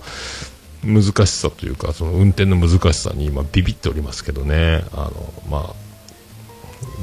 [0.84, 5.88] 難しさというか、その運転の難しさに今ビビっておりますけどね、あの、まあ、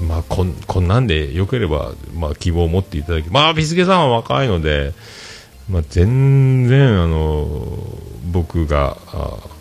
[0.08, 4.92] まあ、こん、こんなんで良ければ、まあ、希望を持っていただき、まあ、ビスケさんは若いので、
[5.68, 7.56] まあ、全然、あの、
[8.30, 8.96] 僕が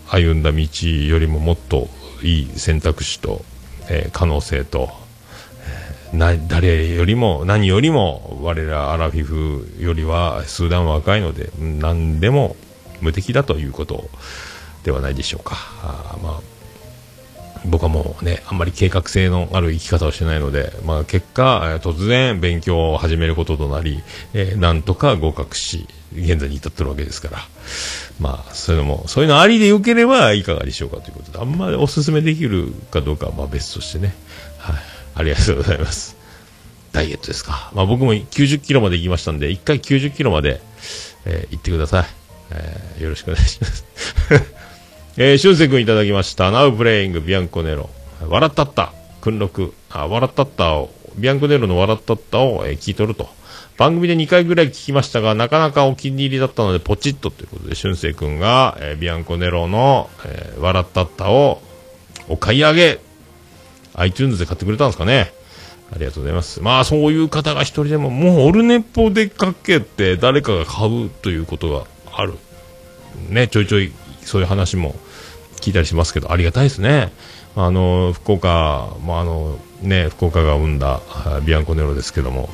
[0.08, 1.88] 歩んだ道よりももっと
[2.22, 3.44] いい選択肢と、
[3.90, 4.90] えー可能性と、
[6.12, 12.56] えーな、誰よりも、何よりも、我らアラフィフよりは数段若いので、何でも
[13.02, 14.10] 無敵だということ
[14.84, 15.56] ではないでしょうか。
[15.82, 16.53] あまあ
[17.66, 24.04] 僕はもうね、あんまり計画性のある生き方をしてないので、まあ結果、突然勉強を始めることとなり、
[24.34, 27.38] えーなんとか合格し、現在に至ってるわけですから、
[28.20, 34.14] まあ、そういうのも、そういうのありでよければいかがでしょうかということで、あんまりお勧めできるかどうかはまあ別としてね、
[34.60, 34.76] はい、
[35.16, 36.16] ありがとうございます。
[36.92, 37.72] ダイエットですか。
[37.74, 40.62] まあ僕も90キロまで行きましたんで、1回90キロまで、
[41.26, 42.06] えー行ってください。
[42.52, 43.86] えーよろしくお願いします。
[45.16, 46.50] えー、しゅんせいくんいただきました。
[46.50, 47.88] Now playing ビアンコネロ。
[48.28, 48.92] 笑ったった。
[49.22, 49.72] 訓録。
[49.92, 53.30] あ、笑ったったを、ビアンコネロの笑ったったを、えー聞いとると。
[53.78, 61.62] 番組で2回ぐらい聞きましたが、なかなかお気に入りだったので、ポチッとということで、しゅんせいくんが、えービアンコネロの、えー笑ったったを、
[62.28, 63.00] お買い上げ。
[63.94, 65.32] iTunes で買ってくれたんですかね。
[65.92, 66.60] ありがとうございます。
[66.60, 72.34] まあ、そういう方が一人でも、もうオルネポでかけて誰かが買うということがある。
[73.30, 73.92] ね、ちょいちょい
[74.26, 74.96] そういう話も
[75.58, 77.12] 聞いたりしますけど、ありがたいですね。
[77.56, 81.02] あの、福岡、まあ、あの、ね、福岡が生んだ
[81.46, 82.50] ビアンコネロですけども、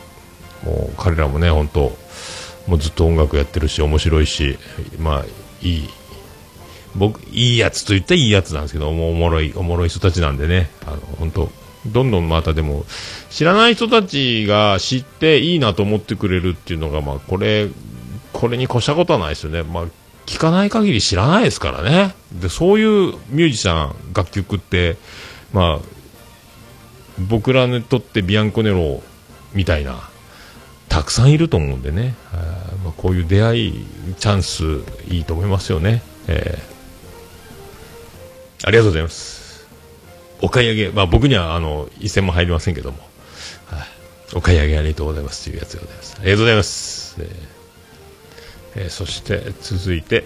[0.63, 1.95] もう彼らもね、本当
[2.67, 4.57] もうずっと音楽やってるし、面白いし、
[4.99, 5.25] まあ、
[5.61, 5.89] いい、
[6.95, 11.49] 僕、いいやつと言ったらいいやつなんですけど、もうおもろい、おもろい人たちなんでね、あの、本当
[11.87, 12.85] どんどんまたでも、
[13.29, 17.69] 知らない人たちが知っていいなと思ってくれるっていうのが、まあ、これ、
[18.33, 19.63] これに越したことはないですよね。
[19.63, 19.85] まあ、
[20.29, 22.13] 聞かない限り知らないですからね。
[22.31, 24.95] で、そういうミュージシャン、楽曲って、
[25.51, 25.85] まあ、
[27.17, 29.01] 僕らにとってビアンコネロ
[29.53, 30.07] みたいな、
[30.87, 32.13] たくさんいると思うんでね。
[32.31, 32.35] あ
[32.83, 33.85] まあ、こういう出会い、
[34.19, 36.03] チャンス、いいと思いますよね。
[36.27, 36.79] えー
[38.65, 39.65] ありがとうございます。
[40.41, 42.97] お買い上げ、まあ僕にはあの、一銭も入りませんけども、
[43.67, 43.87] はい
[44.35, 46.17] お買い上げありがとうございますというやつでございます。
[46.19, 47.15] ありがとうございます。
[47.19, 47.48] えー
[48.79, 50.23] えーそして続いて、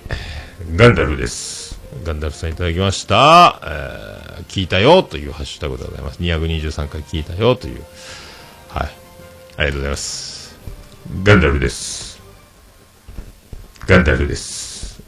[0.75, 1.79] ガンダルです。
[2.03, 3.59] ガンダルさんいただきました。
[3.63, 6.19] えー聞いたよというハッシュタグでございます。
[6.21, 7.81] 223回聞いたよという。
[8.69, 8.91] はい。
[9.57, 10.55] ありがとうございます。
[11.23, 12.21] ガンダルです。
[13.87, 15.01] ガンダルです。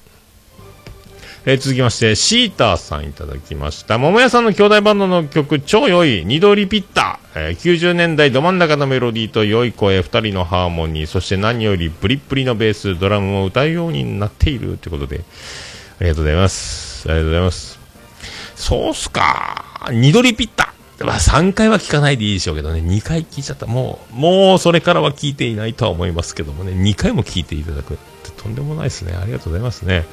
[1.45, 3.99] えー続きまして、シーターさんいただきました。
[3.99, 7.14] 桃屋さんの兄弟バンドの曲、超良い、二度リピッター。
[7.35, 15.25] えー90年代ど真ん中のメロディーと良い声、二人のハーモニー、そして何よりプリップリのベース、ドラムも歌うようになっているということで、
[15.99, 17.09] ありがとうございます。
[17.09, 17.79] ありがとうございます。
[18.55, 19.89] そうっすか。
[19.91, 20.73] 二度リピッタ。
[21.03, 23.65] まあ、3回は聞かないでいいでしょうけどね、2回聞いちゃった。
[23.65, 29.13] もう、もうそれからは聞いていないとは思いますけどもね、2回も聞いていただくってとんでもないですね。
[29.13, 30.05] ありがとうございますね。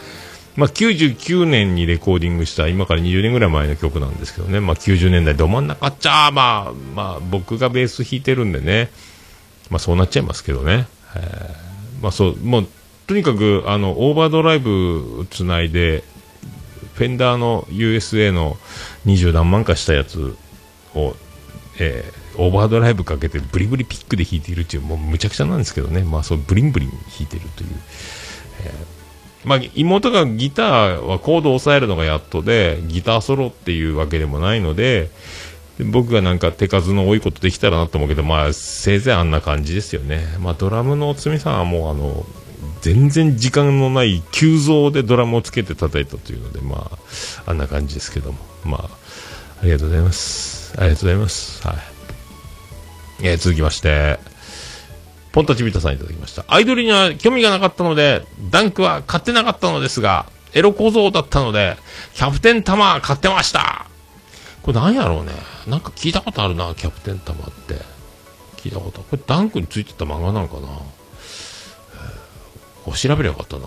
[0.57, 8.91] まあ、99年にレコーディングした、今から20年ぐらい前の曲なんですけどね、まあ、90年代ど真ん中っちゃ、まあ、まあ、僕がベース弾いてるんでね、
[9.71, 10.87] まあ、そうなっちゃいますけどね。
[11.17, 12.67] えーまあ、そう、もう、
[13.07, 16.05] とにかく、あの、オーバードライブつないで、
[16.95, 18.59] フェンダーの USA の
[19.07, 20.37] 20何万かしたやつ
[20.95, 21.17] を、
[21.79, 27.69] えーオーバードライブかけてブリブリピックで弾いているっていう、もうむちゃくちゃなんですけどね、まあそうブリンブリン弾いてるという。
[28.65, 28.92] えー
[29.45, 35.11] まあ妹がギターはコードを抑えるのがやっとで、ギターソロっていうわけでもないので、
[35.79, 40.25] で僕がなんか手数の多いことできたらなと思うけど、まあせいぜいあんな感じですよね。
[40.41, 42.27] まあドラムのおつみさんはもうあの、
[42.83, 46.91] 全然時間のない急増でドラムをつけて叩いたというので、ま
[47.47, 48.39] あ、あんな感じですけども。
[48.65, 48.91] まあ、
[49.61, 50.75] ありがとうございます。
[50.79, 51.67] ありがとうございます。
[51.67, 51.77] はい。
[53.25, 54.19] えー続きまして、
[55.33, 56.45] ポンタチビタさんいただきました。
[56.49, 61.77] アイドルには興味がなかったので、ダンクは買ってなかったのですが、エロ小僧だったので、
[62.15, 63.87] キャプテンタマ買ってました。
[64.63, 65.33] これなんやろうね。
[65.67, 67.75] なんか聞いたことあるな、キャプテンタマって。
[68.59, 69.01] 聞いたこと。
[69.01, 70.69] これダンクについてた漫画なんかな。
[72.85, 73.67] こ調べればよかったな。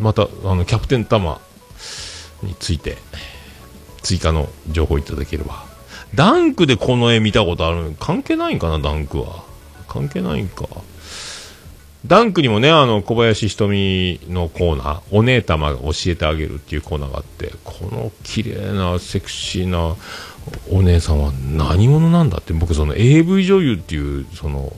[0.00, 1.40] また、あの、キャプテンタマ
[2.42, 2.98] について、
[4.02, 5.64] 追加の情報いただければ。
[6.14, 9.47] ダンクでこの絵見たことある関係ないんかな、ダンクは。
[9.88, 10.66] 関係ないんか。
[12.06, 19.96] ダンクにもね、あの、小林瞳のコーナー、お姉様が教えてあげるっていうコーナーがあって、この綺麗な、セクシーな
[20.70, 24.72] お姉さんは何者なんだって、僕その AV 女優っていう、その、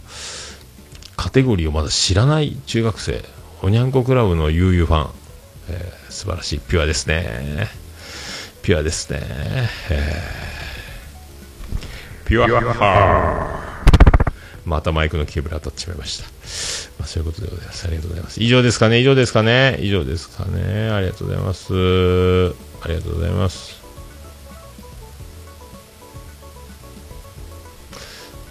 [1.16, 3.22] カテゴリーをまだ知らない中学生、
[3.62, 5.10] おにゃんこクラブの悠々ファン、
[5.68, 7.68] えー素晴らしい、ピュアですね。
[8.62, 9.20] ピュアですね。
[9.90, 10.50] えー
[12.30, 13.59] ピュアハー
[14.70, 16.24] またマイクのケーブル当たってしまいました。
[17.00, 17.86] まあ、そういうことでございます。
[17.86, 18.40] ありがとうございます。
[18.40, 21.74] 以上ですかね以上ですかね以上ですかねありがとうございます。
[22.82, 23.80] ありがとうございます。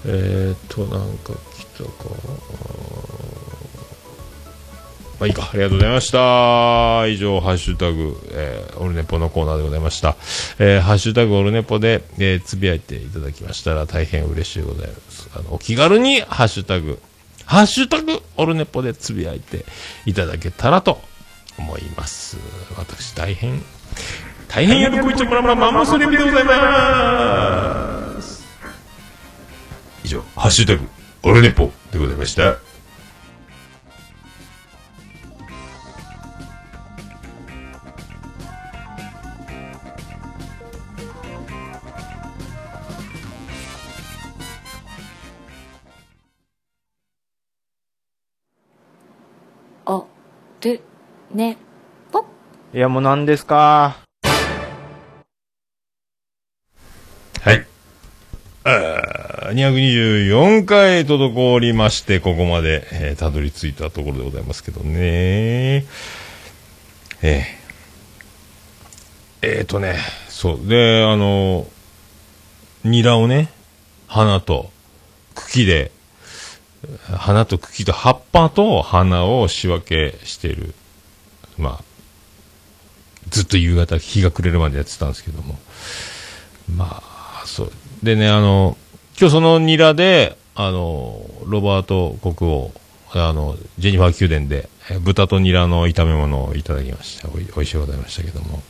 [0.05, 1.89] えーっと、なんか来たか。
[5.19, 7.05] まあいいか、ありがとうございました。
[7.07, 10.15] 以上、ハッシュタグ、えーオルネポのコーナーでございました。
[10.59, 15.29] えーハッシュタグオルネポで、えーつぶやいていただきましたら大変嬉しいございます。
[15.35, 16.99] あの、お気軽にハッシュタグ、
[17.45, 19.65] ハッシュタグオルネポでつぶやいて
[20.05, 21.01] いただけたらと
[21.57, 22.37] 思います。
[22.77, 23.61] 私、大変、
[24.47, 28.41] 大変喜びちゃもらまマンモスレビでございます。
[30.05, 30.87] 以上、ハッシュタグ
[31.23, 32.68] オルネポでございました。
[50.61, 50.81] る
[51.33, 51.57] ね
[52.11, 52.25] ぽ
[52.73, 53.97] いや、もう何ですか？
[57.41, 57.65] はい。
[58.65, 65.85] あー224回滞りまして、ここまで、えーたどり着いたところでございますけどね。
[67.21, 67.43] えー、
[69.41, 69.97] えーとね、
[70.27, 70.67] そう。
[70.67, 71.65] で、あの、
[72.83, 73.49] ニラをね、
[74.07, 74.69] 花と
[75.35, 75.91] 茎で、
[77.15, 80.73] 花と茎と葉っぱと花を仕分けしている。
[81.57, 81.83] まあ、
[83.29, 85.57] ずっと夕方日が暮れるまでやってたんですけども。
[86.75, 87.71] まあ、そう。
[88.03, 88.77] でね、あの、
[89.19, 92.71] 今日そのニラで、あの、ロバート国王、
[93.13, 94.69] あの、ジェニファー宮殿で、
[95.01, 97.29] 豚とニラの炒め物をいただきました。
[97.29, 98.61] おい美味しいございましたけども。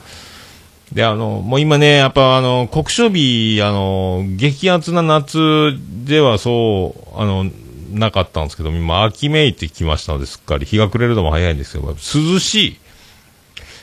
[0.91, 7.45] で、あの、もう今ね、やっぱあの、国書日、あの、激アツな夏ではそう、あの、
[7.91, 10.65] なかったんですけど、今、秋めいてきましたので、すっかり。
[10.65, 12.79] 日が暮れるのも早いんですけど、涼しい。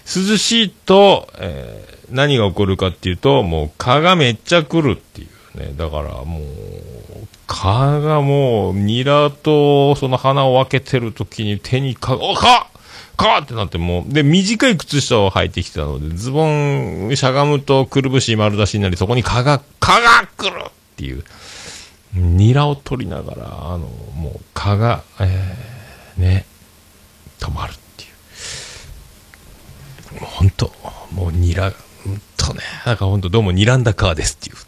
[0.07, 5.73] 涼しいと、えー何が起こるかっていうと、もう蚊がめっちゃ来るっていうね。
[5.77, 6.43] だからもう、
[7.47, 12.35] 蚊がもう、ニラとその花を分けてる時に手に蚊が、お
[13.17, 21.25] 蚊ってなってもう、で、短い靴下を履いてきたので、ズボンしゃがむとくるぶし丸出しになり、そこに蚊が、蚊が来るっていう。
[22.17, 26.47] ニラを取りながら、あの、もう蚊が、えー、ね、
[27.39, 28.07] 止まるってい
[30.19, 30.21] う。
[30.23, 30.73] もう本当、
[31.13, 31.75] もうニラ、うん
[32.37, 34.57] とね、なんか本当どうも睨んだカーですっていう。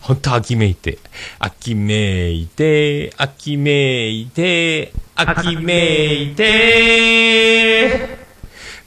[0.00, 0.98] 本当秋めいて、
[1.38, 8.18] 秋めいて、秋めいて、秋めいて、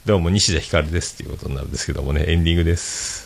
[0.04, 3.25] どうも西田ひかるですっていうことになるんですけどもね、エンディングです。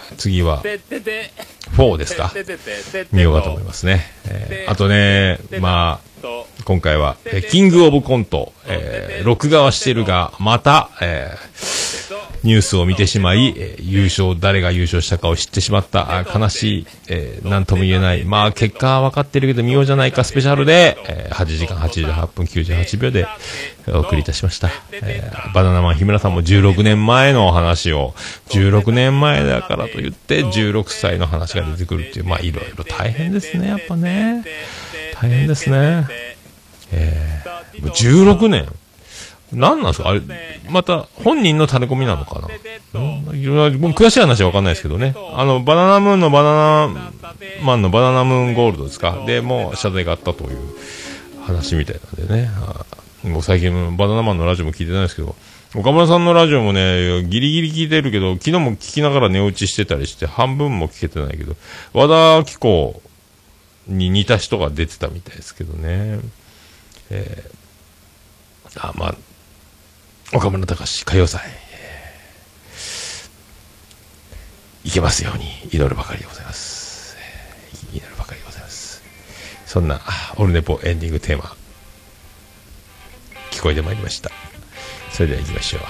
[0.17, 1.31] 次はててて。
[1.77, 2.31] 4ですか？
[3.13, 6.10] 見ようかと思いますね、えーあとねまあと
[6.65, 11.91] 今回は、えキングオブコント、えー録画はしてるが、また、えー
[12.43, 23.25] ニュースを見てしまい、えー優勝、誰が優勝したかを知ってしまった、悲しい、えーなんとも言えない、まあ、結果は分かってるけど見ようじゃないかスペシャルで、えー8時間88分98秒で
[23.87, 24.69] お送りいたしました。
[24.91, 28.13] えーバナナマン日村さんも16年前の話を、
[28.49, 34.43] 16年前だからと言って、16歳の話が出てくるっていう、まあ、いろいろ大変ですね、やっぱね。
[35.21, 36.07] 大変ですね。
[36.91, 38.67] えー、16年。
[39.53, 40.09] 何なんですか？
[40.09, 40.21] あれ、
[40.69, 42.47] また本人の垂れ込みなのかな？
[42.99, 43.37] うん。
[43.37, 45.13] いろいろ詳しい話は分かんないですけどね。
[45.33, 47.11] あの、バナナムーンのバナナ
[47.61, 49.25] マンのバナナムーンゴールドですか？
[49.27, 50.57] で、もう謝罪があったという
[51.45, 52.49] 話みたいなんでね。
[52.65, 52.85] あ
[53.27, 55.35] もう最近バナナマンのラジオも聞いてないですけど、
[55.75, 61.55] 岡村さんのラジオもね、ギリギリ聞いてるけど、昨日も聞きながら寝落ちしてたりして、半分も聞けてないけど、
[61.93, 63.01] 和田紀子
[63.91, 66.19] に似た人が出てたみたいですけどね。
[67.09, 69.15] えー、あ、まあ、
[70.33, 71.71] 岡村隆史歌謡祭、えー
[74.83, 77.15] いけますように祈るばかりでございます。
[77.17, 79.03] えー祈るばかりでございます。
[79.67, 80.01] そんな、
[80.37, 81.55] オルネポエンディングテーマ、
[83.51, 84.31] 聞こえてまいりました。
[85.11, 85.81] それでは行きましょう。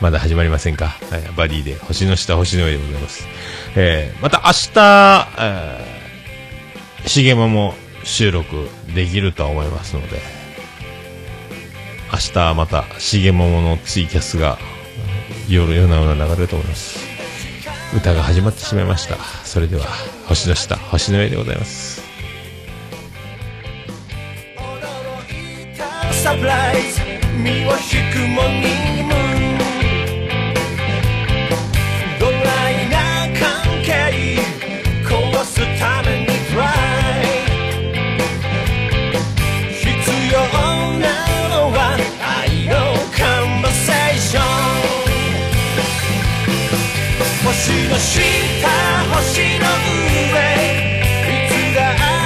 [0.00, 3.26] まだ始まりませんか、はい、バディで、星の下、星の上でございます。
[3.76, 4.70] えーまた明日、
[5.38, 5.95] えー、
[7.06, 10.20] しげも収録できるとは思いますので
[12.12, 14.58] 明日またしげもものツイキャスが
[15.48, 16.98] 夜夜な夜な流れると思います。
[17.96, 19.16] 歌が始まってしまいました。
[19.44, 19.84] それでは
[20.26, 22.02] 星の下星の上でございます。
[26.12, 27.00] サプライズ。
[27.36, 27.76] 身を引
[28.12, 29.15] くもにも
[47.96, 47.98] い
[51.48, 51.80] つだ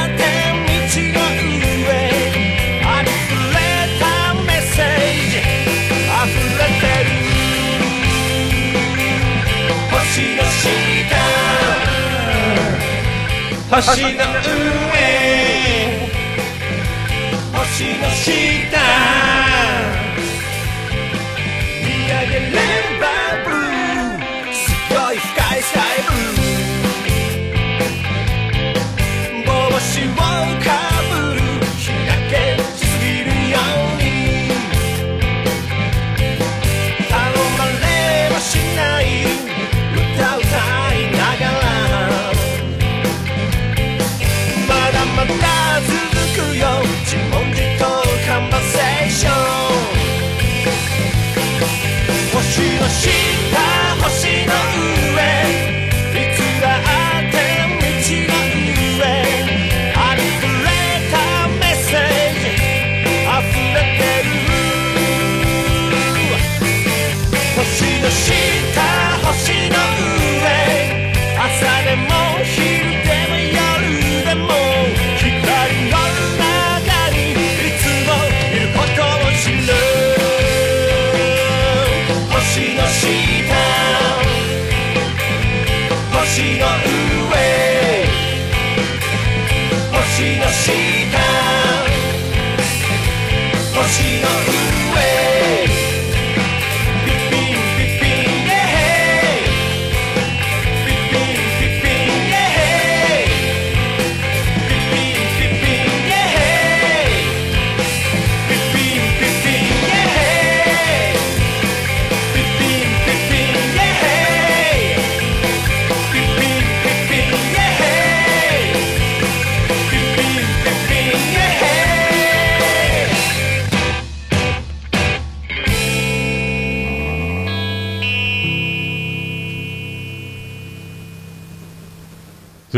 [0.04, 0.22] って
[0.66, 1.22] みちのう
[1.86, 1.94] え
[2.84, 3.08] あふ
[3.54, 3.56] れ
[4.00, 4.04] た
[4.42, 4.84] メッセー
[5.30, 5.38] ジ
[6.10, 7.08] あふれてる
[9.92, 10.66] 星の下
[13.76, 14.42] 星のう
[14.90, 14.98] 上
[17.54, 18.26] 星の下
[21.84, 22.69] み上げね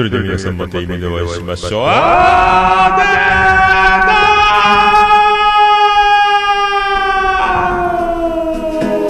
[0.03, 1.85] それでは皆さんまた夢でお会いしましょう。
[1.87, 2.97] あー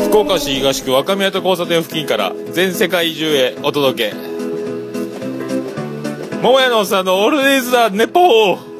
[0.01, 4.16] でー福岡市東区若宮と交差点付近から全世界中へお届け
[6.43, 8.72] 桃屋のおっさんのオールディーズ・ザ・ネポー